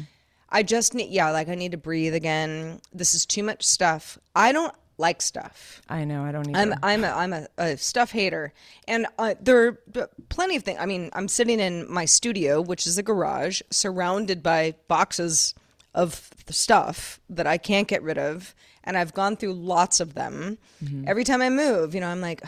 [0.49, 2.81] I just need yeah, like I need to breathe again.
[2.93, 4.19] This is too much stuff.
[4.35, 5.81] I don't like stuff.
[5.89, 6.23] I know.
[6.23, 6.73] I don't either.
[6.73, 8.53] I'm I'm a, I'm a, a stuff hater,
[8.87, 10.79] and uh, there are plenty of things.
[10.79, 15.53] I mean, I'm sitting in my studio, which is a garage, surrounded by boxes
[15.93, 20.57] of stuff that I can't get rid of, and I've gone through lots of them.
[20.83, 21.05] Mm-hmm.
[21.07, 22.43] Every time I move, you know, I'm like,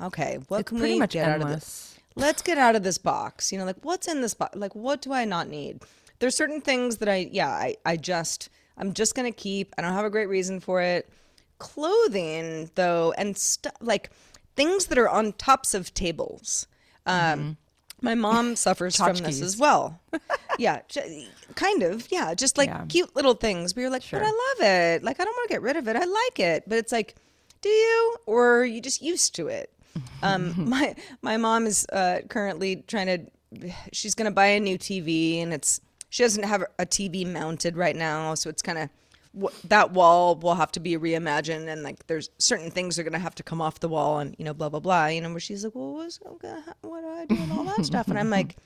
[0.00, 1.26] okay, what it's can we get endless.
[1.26, 1.98] out of this?
[2.16, 3.52] Let's get out of this box.
[3.52, 4.56] You know, like what's in this box?
[4.56, 5.82] Like what do I not need?
[6.20, 8.48] There's certain things that I yeah I I just
[8.78, 9.74] I'm just gonna keep.
[9.76, 11.08] I don't have a great reason for it
[11.58, 14.10] clothing though and stuff like
[14.56, 16.66] things that are on tops of tables.
[17.06, 17.50] Um, mm-hmm.
[18.00, 20.00] my mom suffers from this as well.
[20.58, 22.84] Yeah j- kind of yeah just like yeah.
[22.88, 23.72] cute little things.
[23.72, 24.20] But you're like sure.
[24.20, 25.02] but i love it.
[25.02, 25.96] Like i don't want to get rid of it.
[25.96, 26.64] I like it.
[26.66, 27.16] But it's like
[27.64, 28.16] do you?
[28.26, 29.72] Or are you just used to it?
[30.22, 35.42] Um, my my mom is uh, currently trying to she's gonna buy a new TV,
[35.42, 35.80] and it's
[36.10, 38.90] she doesn't have a TV mounted right now, so it's kind of
[39.64, 43.18] that wall will have to be reimagined and like there's certain things are going to
[43.18, 45.40] have to come off the wall and you know blah blah blah you know where
[45.40, 48.08] she's like well what's, what do i do and all that stuff?
[48.08, 48.56] And i'm like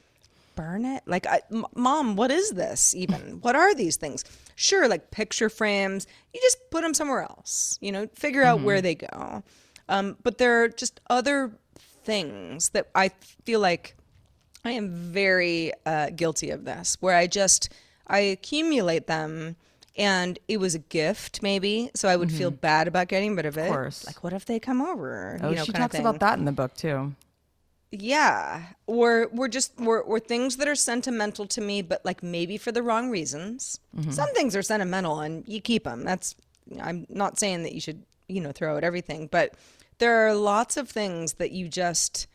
[0.55, 1.05] burn it?
[1.07, 3.39] Like I, M- mom what is this even?
[3.43, 4.25] What are these things?
[4.57, 8.81] Sure like picture frames you just put them somewhere else you know figure out where
[8.81, 9.43] they go.
[9.89, 11.53] Um, but there are just other
[12.09, 13.11] things that i
[13.45, 13.95] feel like
[14.64, 17.69] i am very uh, guilty of this where i just
[18.07, 19.57] i accumulate them
[19.99, 23.59] and it was a gift maybe so i would feel bad about getting rid of
[23.59, 23.72] it Mm-hmm.
[23.72, 24.07] course.
[24.07, 26.53] like what if they come over Oh, you know she talks about that in the
[26.53, 27.14] book too.
[27.90, 32.59] Yeah, or we're just we're, we're things that are sentimental to me, but like maybe
[32.59, 33.80] for the wrong reasons.
[33.96, 34.11] Mm-hmm.
[34.11, 36.05] Some things are sentimental, and you keep them.
[36.05, 36.34] That's
[36.82, 39.55] I'm not saying that you should you know throw out everything, but
[39.99, 42.26] there are lots of things that you just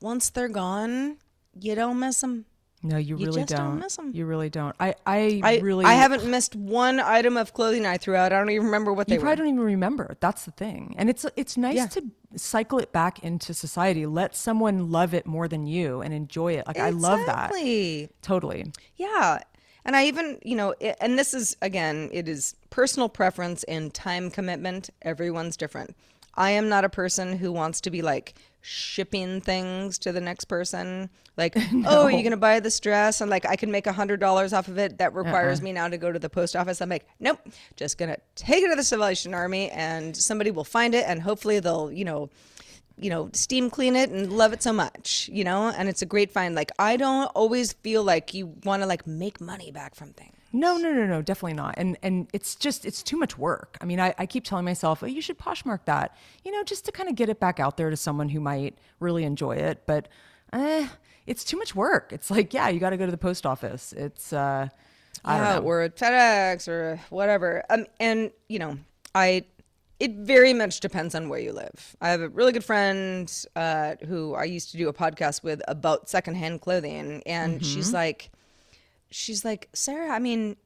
[0.00, 1.16] once they're gone,
[1.60, 2.44] you don't miss them.
[2.86, 3.78] No, you, You really just don't don't.
[3.80, 4.12] miss 'em.
[4.14, 4.74] You really don't.
[4.80, 8.32] I, I, I really, I haven't missed one item of clothing I threw out.
[8.32, 9.36] I don't even remember what they You probably were.
[9.48, 10.16] don't even remember.
[10.20, 11.86] That's the thing, and it's it's nice Yeah.
[11.86, 12.04] to
[12.36, 14.06] cycle it back into society.
[14.06, 16.66] Let someone love it more than you and enjoy it.
[16.66, 17.50] Like I love that.
[17.50, 18.08] Exactly.
[18.22, 18.72] Totally.
[18.96, 19.38] Yeah.
[19.84, 23.94] And I even, you know, i and this is, again, it is personal preference and
[23.94, 24.90] time commitment.
[25.02, 25.94] Everyone's different.
[26.34, 28.34] I am not a person who wants to be like
[28.66, 31.08] shipping things to the next person.
[31.36, 31.54] Like,
[31.86, 34.52] oh, you're going to buy this dress and like I can make a hundred dollars
[34.52, 34.98] off of it.
[34.98, 35.64] That requires uh-uh.
[35.64, 36.80] me now to go to the post office.
[36.80, 37.38] I'm like, nope,
[37.76, 41.22] just going to take it to the Salvation Army and somebody will find it and
[41.22, 42.28] hopefully they'll, you know,
[42.98, 45.68] you know, steam clean it and love it so much, you know?
[45.68, 46.54] And it's a great find.
[46.54, 50.35] Like, I don't always feel like you want to like make money back from things.
[50.56, 51.74] No, no, no, no, definitely not.
[51.76, 53.76] And and it's just it's too much work.
[53.82, 56.86] I mean, I, I keep telling myself, oh, you should poshmark that, you know, just
[56.86, 59.82] to kind of get it back out there to someone who might really enjoy it.
[59.86, 60.08] But
[60.54, 60.88] eh,
[61.26, 62.10] it's too much work.
[62.10, 63.92] It's like, yeah, you got to go to the post office.
[63.92, 64.68] It's uh,
[65.26, 65.68] I yeah, don't know.
[65.68, 67.62] or FedEx or whatever.
[67.68, 68.78] Um, and you know,
[69.14, 69.44] I
[70.00, 71.96] it very much depends on where you live.
[72.00, 75.60] I have a really good friend uh, who I used to do a podcast with
[75.68, 78.30] about secondhand clothing, and she's like,
[79.10, 80.56] she's like, Sarah, I mean,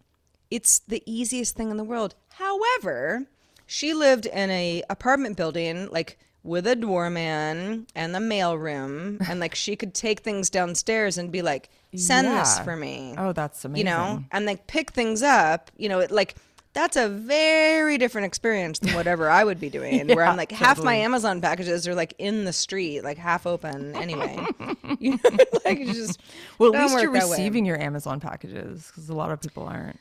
[0.51, 2.15] it's the easiest thing in the world.
[2.35, 3.27] However,
[3.67, 9.55] she lived in a apartment building like with a doorman and the mailroom, and like
[9.55, 13.87] she could take things downstairs and be like, send this for me Oh, that's amazing.
[13.87, 16.37] you know, and like pick things up, you know, it, like
[16.73, 20.09] that's a very different experience than whatever I would be doing.
[20.09, 20.95] where I'm Yeah, like half my.
[20.95, 24.39] Amazon packages are like in the street, like half open anyway.
[24.99, 25.31] you know,
[25.65, 26.21] like just
[26.59, 27.31] Well, at least you're that way.
[27.31, 29.99] receiving your Amazon packages because a lot of people aren't.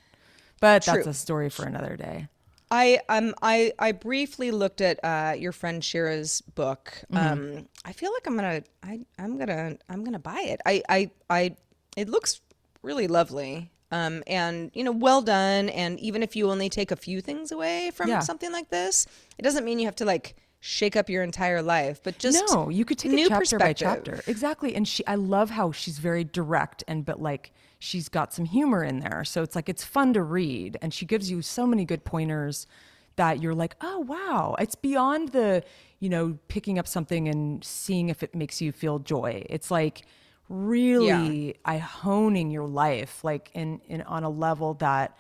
[0.59, 2.28] But that's a story for another day.
[2.72, 6.93] I um I I briefly looked at uh, your friend Shira's book.
[7.11, 7.57] Mm-hmm.
[7.57, 10.61] Um, I feel like I'm gonna I I'm gonna I'm gonna buy it.
[10.65, 11.55] I I I
[11.97, 12.41] it looks
[12.84, 13.72] really lovely.
[13.92, 15.70] Um, and you know, well done.
[15.70, 18.20] And even if you only take a few things away from Yeah.
[18.20, 22.02] something like this, it doesn't mean you have to like shake up your entire life.
[22.04, 24.22] But just no, you could take new it chapter by chapter.
[24.28, 24.76] Exactly.
[24.76, 28.84] And she I love how she's very direct and but like she's got some humor
[28.84, 29.24] in there.
[29.24, 32.68] So it's like it's fun to read and she gives you so many good pointers
[33.16, 34.56] that you're like, "Oh, wow.
[34.60, 35.64] It's beyond the,
[36.00, 39.44] you know, picking up something and seeing if it makes you feel joy.
[39.50, 40.04] It's like
[40.50, 45.16] really I honing your life like in in on a level that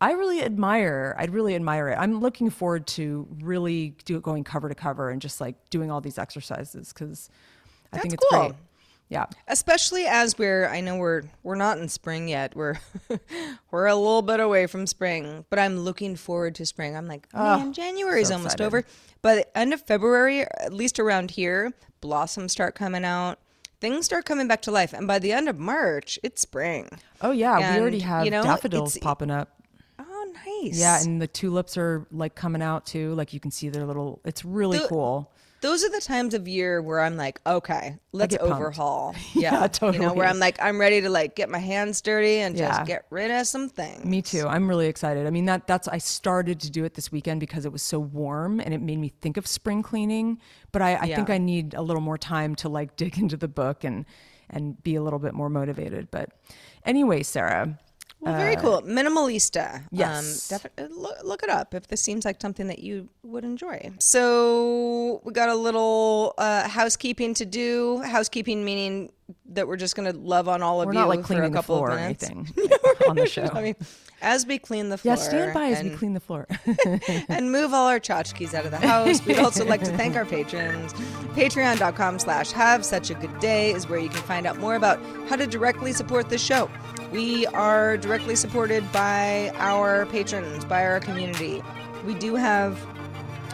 [0.00, 1.14] I really admire.
[1.18, 1.96] I'd really admire it.
[1.98, 6.00] I'm looking forward to really do going cover to cover and just like doing all
[6.00, 7.30] these exercises because
[7.92, 8.40] I think it's cool.
[8.40, 8.54] great.
[9.10, 9.26] Yeah.
[9.46, 12.80] especially as we're i know we're we're not in spring yet we're
[13.70, 17.28] we're a little bit away from spring but i'm looking forward to spring i'm like
[17.32, 18.82] ah, man january's so almost over
[19.22, 23.38] by the end of february at least around here blossoms start coming out
[23.84, 26.88] things start coming back to life and by the end of march it's spring
[27.20, 29.48] Oh yeah, we already have you know, daffodils popping up.
[29.98, 33.14] oh nice Yeah, and the tulips are like coming out too.
[33.14, 34.20] Like you can see their little.
[34.24, 35.30] It's really The- cool.
[35.64, 38.52] Those are the times of year where i'm like okay let's pumped.
[38.54, 42.00] overhaul Yeah, yeah, you know where i'm like i'm ready to like get my hands
[42.02, 42.68] dirty and Yeah.
[42.68, 44.46] just get rid of some things Me too.
[44.46, 45.26] I'm really excited.
[45.26, 47.98] I mean that that's I started to do it this weekend because it was so
[47.98, 50.38] warm and it made me think of spring cleaning.
[50.72, 53.48] But I, I think I need a little more time to like dig into the
[53.48, 54.04] book and
[54.50, 56.10] and be a little bit more motivated.
[56.10, 56.30] But
[56.84, 57.78] anyway, Sarah.
[58.24, 58.82] Well, very cool.
[58.82, 59.76] Minimalista.
[59.76, 60.50] Uh, yes.
[60.52, 63.90] Um, defi- look, look it up if this seems like something that you would enjoy.
[63.98, 68.00] So we got a little uh, housekeeping to do.
[68.02, 69.12] Housekeeping meaning
[69.50, 71.50] that we're just going to love on all of We're you not like for a
[71.50, 72.24] couple of or minutes.
[72.30, 72.52] anything
[73.08, 73.48] on the show.
[73.52, 73.76] I mean,
[74.24, 75.14] as we clean the floor.
[75.14, 76.46] yeah, stand by as we clean the floor.
[77.28, 79.24] and move all our tchotchkes out of the house.
[79.24, 80.92] We'd also like to thank our patrons.
[81.34, 84.98] Patreon.com slash have such a good day is where you can find out more about
[85.28, 86.70] how to directly support the show.
[87.12, 91.62] We are directly supported by our patrons, by our community.
[92.04, 92.84] We do have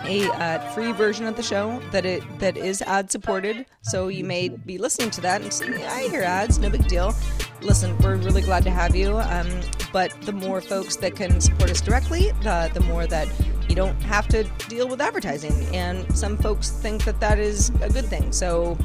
[0.04, 3.66] a uh, free version of the show that it that is ad supported.
[3.82, 7.14] So you may be listening to that and say, "I hear ads, no big deal."
[7.62, 9.18] Listen, we're really glad to have you.
[9.18, 9.48] Um,
[9.92, 13.28] but the more folks that can support us directly, the the more that
[13.68, 15.52] you don't have to deal with advertising.
[15.74, 18.32] And some folks think that that is a good thing.
[18.32, 18.76] So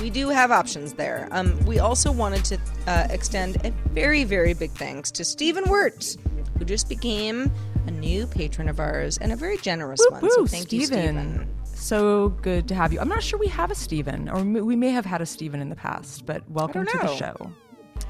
[0.00, 1.28] we do have options there.
[1.30, 6.18] Um, we also wanted to uh, extend a very, very big thanks to Stephen Wirtz,
[6.58, 7.50] who just became
[7.86, 10.20] a new patron of ours and a very generous one.
[10.28, 11.48] So Woo, thank you, Stephen.
[11.64, 13.00] So good to have you.
[13.00, 15.68] I'm not sure we have a Stephen, or we may have had a Stephen in
[15.68, 17.52] the past, but welcome to the show.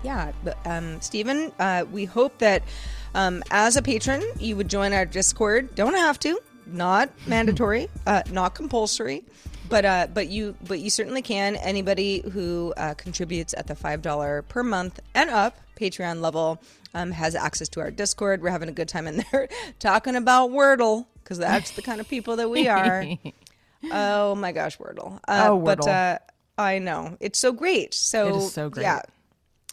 [0.07, 2.63] Yeah, but, um, Stephen, uh, we hope that
[3.15, 5.75] um, as a patron, you would join our Discord.
[5.75, 9.25] Don't have to, not mandatory, uh, not compulsory,
[9.69, 11.57] but uh, but you but you certainly can.
[11.57, 16.63] Anybody who uh, contributes at the five dollar per month and up Patreon level
[16.95, 18.43] um, has access to our Discord.
[18.43, 19.49] We're having a good time in there
[19.81, 23.05] talking about Wordle because that's the kind of people that we are.
[23.91, 25.19] oh my gosh, Wordle!
[25.27, 26.15] Uh, Oh, But Wordle.
[26.15, 26.19] uh,
[26.59, 27.93] I know it's so great.
[27.93, 28.85] So It is so great.
[28.85, 29.01] Yeah,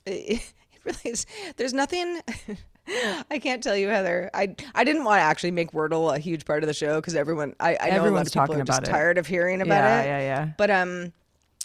[0.05, 0.39] it,
[0.73, 1.25] it really is.
[1.57, 2.19] There's nothing.
[3.29, 4.29] I can't tell you, Heather.
[4.33, 7.15] I I didn't want to actually make Wordle a huge part of the show because
[7.15, 8.91] everyone I, I know a lot of people talking are just about it.
[8.91, 10.05] tired of hearing about Yeah, it.
[10.05, 10.25] yeah, yeah.
[10.45, 10.49] yeah.
[10.57, 11.13] But um,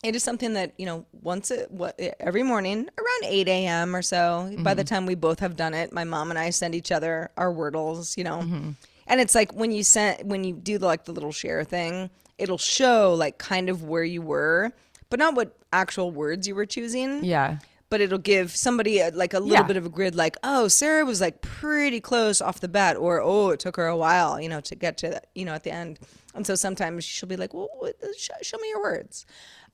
[0.05, 3.97] it is something that you know once it what every morning around eight a.m.
[3.97, 4.45] or so.
[4.59, 4.77] By Mm-hmm.
[4.77, 7.53] the time we both have done it, my mom and I send each other our
[7.53, 8.17] Wordles.
[8.17, 8.71] You know, Mm-hmm.
[9.09, 12.11] and it's like when you send when you do the, like the little share thing,
[12.39, 14.71] it'll show like kind of where you were,
[15.11, 17.59] but not what actual words you were choosing Yeah.
[17.91, 19.63] But it'll give somebody a, like a little Yeah.
[19.63, 23.21] bit of a grid like oh sarah was like pretty close off the bat or
[23.23, 25.71] oh it took her a while you know to get to you know at the
[25.71, 25.99] end
[26.35, 29.25] and so sometimes she'll be like well what, sh- show me your words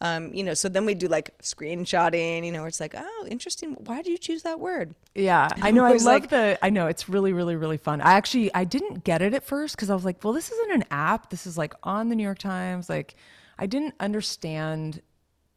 [0.00, 3.26] um, you know so then we do like screenshotting you know where it's like oh
[3.30, 5.84] interesting why did you choose that word Yeah, I know.
[5.84, 6.58] I love like- the.
[6.62, 8.00] I know it's really, really, really fun.
[8.00, 10.72] I actually I didn't get it at first because I was like, well, this isn't
[10.72, 11.30] an app.
[11.30, 12.88] This is like on the New York Times.
[12.88, 13.14] Like,
[13.56, 15.00] I didn't understand.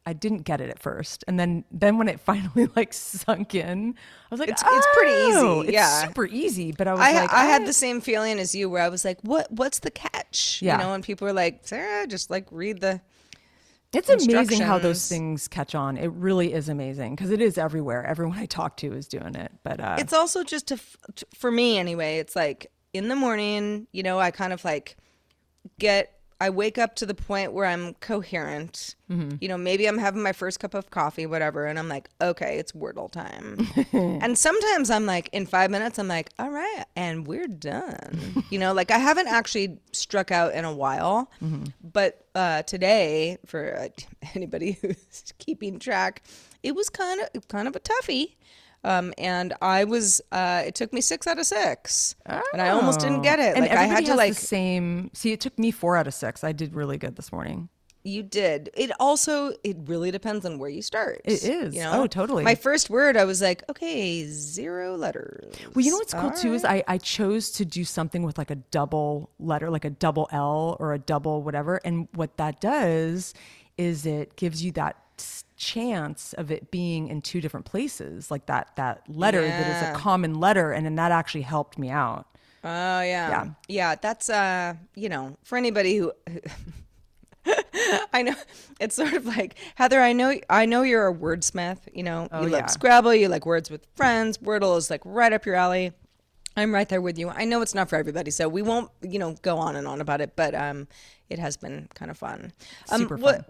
[0.08, 3.94] I didn't get it at first, and then then when it finally like sunk in,
[3.94, 6.06] I was like, It's- it's pretty easy, "Oh, it's yeah.
[6.06, 6.72] super easy.
[6.72, 9.04] But I was I, like, I had the same feeling as you where I was
[9.04, 10.60] like, what what's the catch?
[10.62, 10.78] Yeah.
[10.78, 13.00] You know, and people were like, Sarah, just like read the
[13.92, 15.96] It's amazing how those things catch on.
[15.96, 18.04] It really is amazing because it is everywhere.
[18.04, 19.52] Everyone I talk to is doing it.
[19.62, 20.78] But uh, it's also just to,
[21.34, 24.96] for me anyway it's like in the morning you know i kind of like
[25.78, 29.36] get i wake up to the point where i'm coherent Mm-hmm.
[29.40, 32.58] you know maybe i'm having my first cup of coffee whatever and i'm like okay
[32.58, 37.26] it's wordle time and sometimes i'm like in five minutes i'm like all right and
[37.26, 41.64] we're done you know like i haven't actually struck out in a while Mm-hmm.
[41.82, 43.88] but uh, today for uh,
[44.34, 46.22] anybody who's keeping track
[46.62, 48.34] it was kind of kind of a toughie
[48.84, 53.00] um, and I was, uh, it took me six out of six, and I almost
[53.00, 53.56] didn't get it.
[53.56, 55.10] and like I everybody had to has like, the same.
[55.14, 56.44] See, it took me four out of six.
[56.44, 57.68] I did really good this morning.
[58.04, 58.70] you did.
[58.74, 61.20] It also, it really depends on where you start.
[61.24, 61.74] It is.
[61.74, 62.02] You know?
[62.02, 62.42] Oh, totally.
[62.44, 65.54] My first word, I was like, okay, zero letters.
[65.74, 68.50] Well, you know what's cool too is I, I chose to do something with like
[68.50, 71.80] a double letter, like a double L or a double whatever.
[71.84, 73.34] And what that does
[73.76, 74.96] is it gives you that
[75.58, 80.00] chance of it being in two different places, like that that letter that is a
[80.00, 82.26] common letter, and then that actually helped me out.
[82.64, 83.02] Oh yeah.
[83.02, 83.46] Yeah.
[83.68, 86.12] Yeah, that's uh, you know, for anybody who
[88.12, 88.34] I know
[88.80, 92.22] it's sort of like Heather, I know I know you're a wordsmith, you know.
[92.24, 92.56] you Oh, yeah.
[92.58, 95.92] like Scrabble, you like words with friends, Wordle is like right up your alley.
[96.56, 97.28] I'm right there with you.
[97.28, 100.00] I know it's not for everybody, so we won't, you know, go on and on
[100.00, 100.88] about it, but um
[101.28, 102.52] it has been kind of fun.
[102.90, 103.44] Um Super what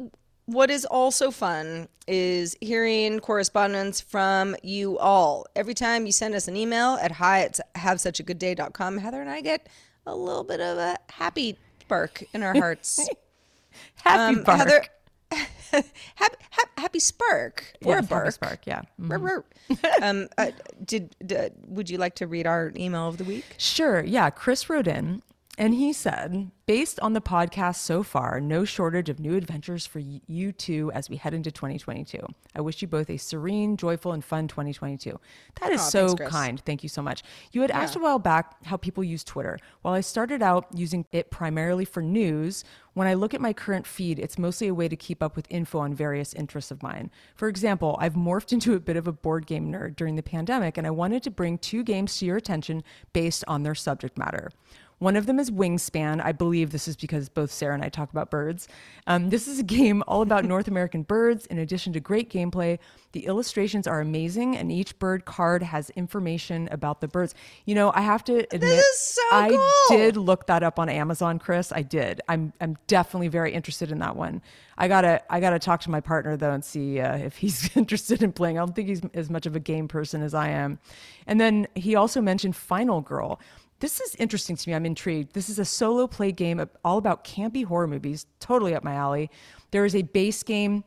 [0.48, 5.44] what is also fun is hearing correspondence from you all.
[5.54, 9.68] Every time you send us an email at hi at havesuchagoodday.com, Heather and I get
[10.06, 13.08] a little bit of a happy spark in our hearts.
[14.02, 14.58] Happy Um, bark.
[14.58, 14.84] Heather,
[16.14, 16.36] happy,
[16.78, 18.32] happy spark or Yes, a bark.
[18.32, 18.66] spark.
[18.66, 18.82] Yeah.
[19.00, 19.20] Mhm.
[19.20, 19.44] Rur.
[20.02, 20.50] um, uh,
[20.84, 21.36] did, d
[21.66, 23.44] would you like to read our email of the week?
[23.58, 24.02] Sure.
[24.02, 24.30] Yeah.
[24.30, 25.22] Chris wrote in
[25.60, 29.98] And he said, based on the podcast so far, no shortage of new adventures for
[29.98, 32.24] you two as we head into 2022.
[32.54, 35.18] I wish you both a serene, joyful, and fun 2022.
[35.60, 36.60] That is Aw, so thanks, kind.
[36.64, 37.24] Thank you so much.
[37.50, 39.58] You had asked a while back how people use Twitter.
[39.82, 42.62] While I started out using it primarily for news,
[42.94, 45.46] when I look at my current feed, it's mostly a way to keep up with
[45.50, 47.10] info on various interests of mine.
[47.34, 50.78] For example, I've morphed into a bit of a board game nerd during the pandemic,
[50.78, 54.50] and I wanted to bring two games to your attention based on their subject matter.
[54.98, 56.24] One of them is Wingspan.
[56.24, 58.66] I believe this is because both Sarah and I talk about birds.
[59.06, 61.46] Um, this is a game all about North American birds.
[61.46, 62.78] In addition to great gameplay,
[63.12, 67.34] the illustrations are amazing, and each bird card has information about the birds.
[67.64, 69.96] You know, I have to admit, so I cool.
[69.96, 71.72] did look that up on Amazon, Chris.
[71.72, 72.20] I did.
[72.28, 74.42] I'm I'm definitely very interested in that one.
[74.76, 78.22] I gotta I gotta talk to my partner though and see uh, if he's interested
[78.22, 78.58] in playing.
[78.58, 80.78] I don't think he's as much of a game person as I am.
[81.26, 83.40] And then he also mentioned Final Girl.
[83.80, 84.74] This is interesting to me.
[84.74, 85.34] I'm intrigued.
[85.34, 89.30] This is a solo play game all about campy horror movies, totally up my alley.
[89.70, 90.84] There is a base game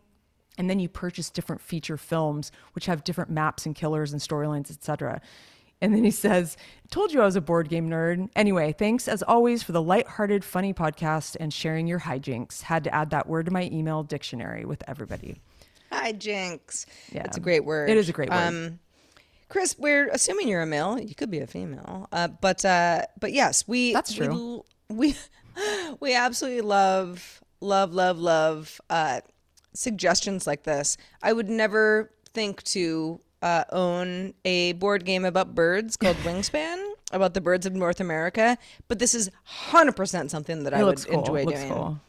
[0.57, 4.69] and then you purchase different feature films which have different maps and killers and storylines
[4.69, 5.21] etc
[5.79, 6.57] and then he says
[6.89, 10.43] told you i was a board game nerd anyway thanks as always for the lighthearted
[10.43, 14.65] funny podcast and sharing your hijinks had to add that word to my email dictionary
[14.65, 15.39] with everybody
[15.91, 16.85] Hi, Jinx.
[17.11, 17.23] Yeah.
[17.25, 17.89] It's a great word.
[17.89, 18.37] It is a great word.
[18.37, 18.79] Um,
[19.51, 20.97] Chris, we're assuming you're a male.
[20.97, 24.31] You could be a female, uh, but uh, but yes, we That's true.
[24.31, 25.15] l- We
[25.99, 29.19] we, absolutely love love love love uh,
[29.73, 30.95] suggestions like this.
[31.21, 36.81] I would never think to uh, own a board game about birds called Wingspan
[37.11, 41.05] about the birds of North America, but this is hundred percent something that I would
[41.05, 41.73] cool enjoy looks doing.
[41.73, 41.99] cool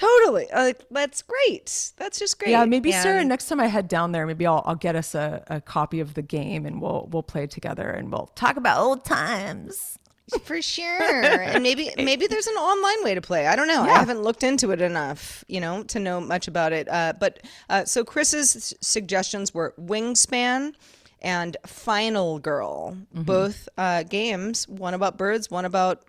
[0.00, 1.92] Totally, like that's great.
[1.98, 2.50] That's just great.
[2.52, 5.14] yeah maybe sarah And- next time i head down there maybe i'll, I'll get us
[5.14, 8.80] a, a copy of the game and we'll we'll play together and we'll talk about
[8.80, 9.98] old times
[10.44, 11.02] For sure.
[11.42, 13.46] and maybe maybe there's an online way to play.
[13.48, 13.82] I don't know.
[13.82, 16.88] I haven't looked into it enough, you know, to know much about it.
[16.88, 20.72] Uh, but uh, so Chris's suggestions were Wingspan
[21.20, 23.22] and Final Girl, Mm-hmm.
[23.24, 26.04] both uh, games, one about birds, one about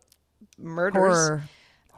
[0.57, 0.93] murders.
[1.01, 1.43] horror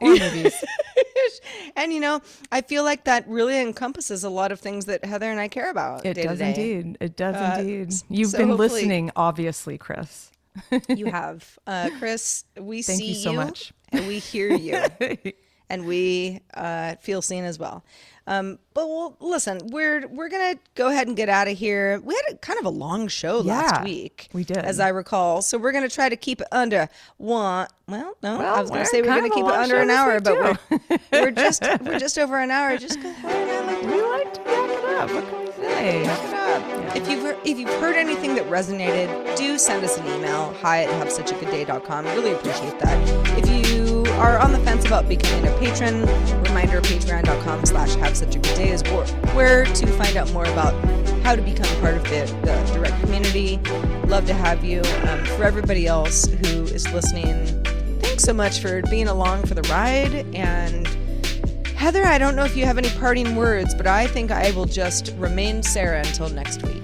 [0.00, 0.54] horror movies
[1.76, 2.20] And you know,
[2.52, 5.70] I feel like that really encompasses a lot of things that Heather and I care
[5.70, 6.04] about.
[6.06, 6.96] It does indeed.
[7.00, 7.94] It does Uh, indeed.
[8.08, 10.30] You've so been listening, obviously, Chris.
[10.88, 12.44] You have, uh, Chris.
[12.58, 13.72] We Thank see you so much.
[13.90, 14.84] and we hear you,
[15.70, 17.84] and we uh, feel seen as well.
[18.26, 22.00] Um, but well, listen, we're we're gonna go ahead and get out of here.
[22.02, 24.56] We had a, kind of a long show last week, we did.
[24.56, 25.42] as I recall.
[25.42, 26.88] So we're gonna try to keep it under
[27.18, 27.66] one.
[27.86, 30.34] Well, no, I was gonna say we're gonna keep it under an hour, but
[30.80, 32.78] we're, we're just we're just over an hour.
[32.78, 35.10] Just go ahead and We like to wrap it up.
[35.12, 36.06] What can we say?
[36.06, 36.34] Wrap it
[36.88, 36.96] up.
[36.96, 40.54] If you've heard, if you've heard anything that resonated, do send us an email.
[40.62, 42.06] Hi at havesuchagoodday.com.
[42.06, 43.38] Really appreciate that.
[43.38, 43.83] If you
[44.18, 46.00] are on the fence about becoming a patron,
[46.42, 48.82] reminder patreon.com slash have such a good day is
[49.34, 50.72] where, to find out more about
[51.22, 53.58] how to become part of the, the direct community.
[54.06, 54.80] Love to have you.
[55.08, 57.46] Um, for everybody else who is listening,
[58.00, 60.86] thanks so much for being along for the ride and
[61.74, 64.64] Heather, I don't know if you have any parting words, but I think I will
[64.64, 66.82] just remain Sarah until next week.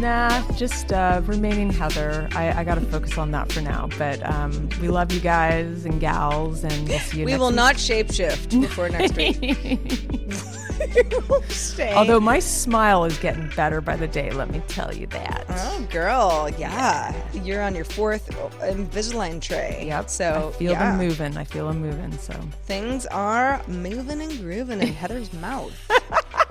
[0.00, 2.26] Nah, just uh, remaining Heather.
[2.32, 3.88] I, I got to focus on that for now.
[3.98, 7.56] But um, we love you guys and gals, and we'll see you We will week.
[7.56, 9.36] not shapeshift before next week.
[11.28, 11.92] We'll.
[11.94, 15.44] Although my smile is getting better by the day, let me tell you that.
[15.48, 17.14] Oh, girl, yeah.
[17.32, 18.28] You're on your fourth
[18.60, 19.84] Invisalign tray.
[19.86, 20.08] Yep.
[20.10, 21.36] So I feel yeah, them moving.
[21.36, 22.16] I feel them moving.
[22.18, 22.32] So
[22.64, 25.72] things are moving and grooving in Heather's mouth.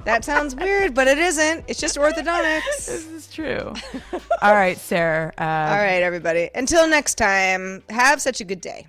[0.06, 1.66] That sounds weird, but it isn't.
[1.68, 2.64] It's just orthodontics.
[2.86, 3.74] this is true.
[4.42, 5.34] All right, Sarah.
[5.38, 6.50] Uh, All right, everybody.
[6.56, 8.88] Until next time, have such a good day.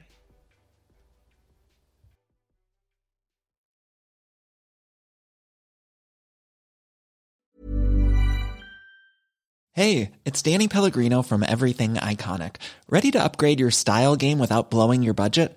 [9.72, 12.56] Hey, it's Danny Pellegrino from Everything Iconic.
[12.88, 15.56] Ready to upgrade your style game without blowing your budget?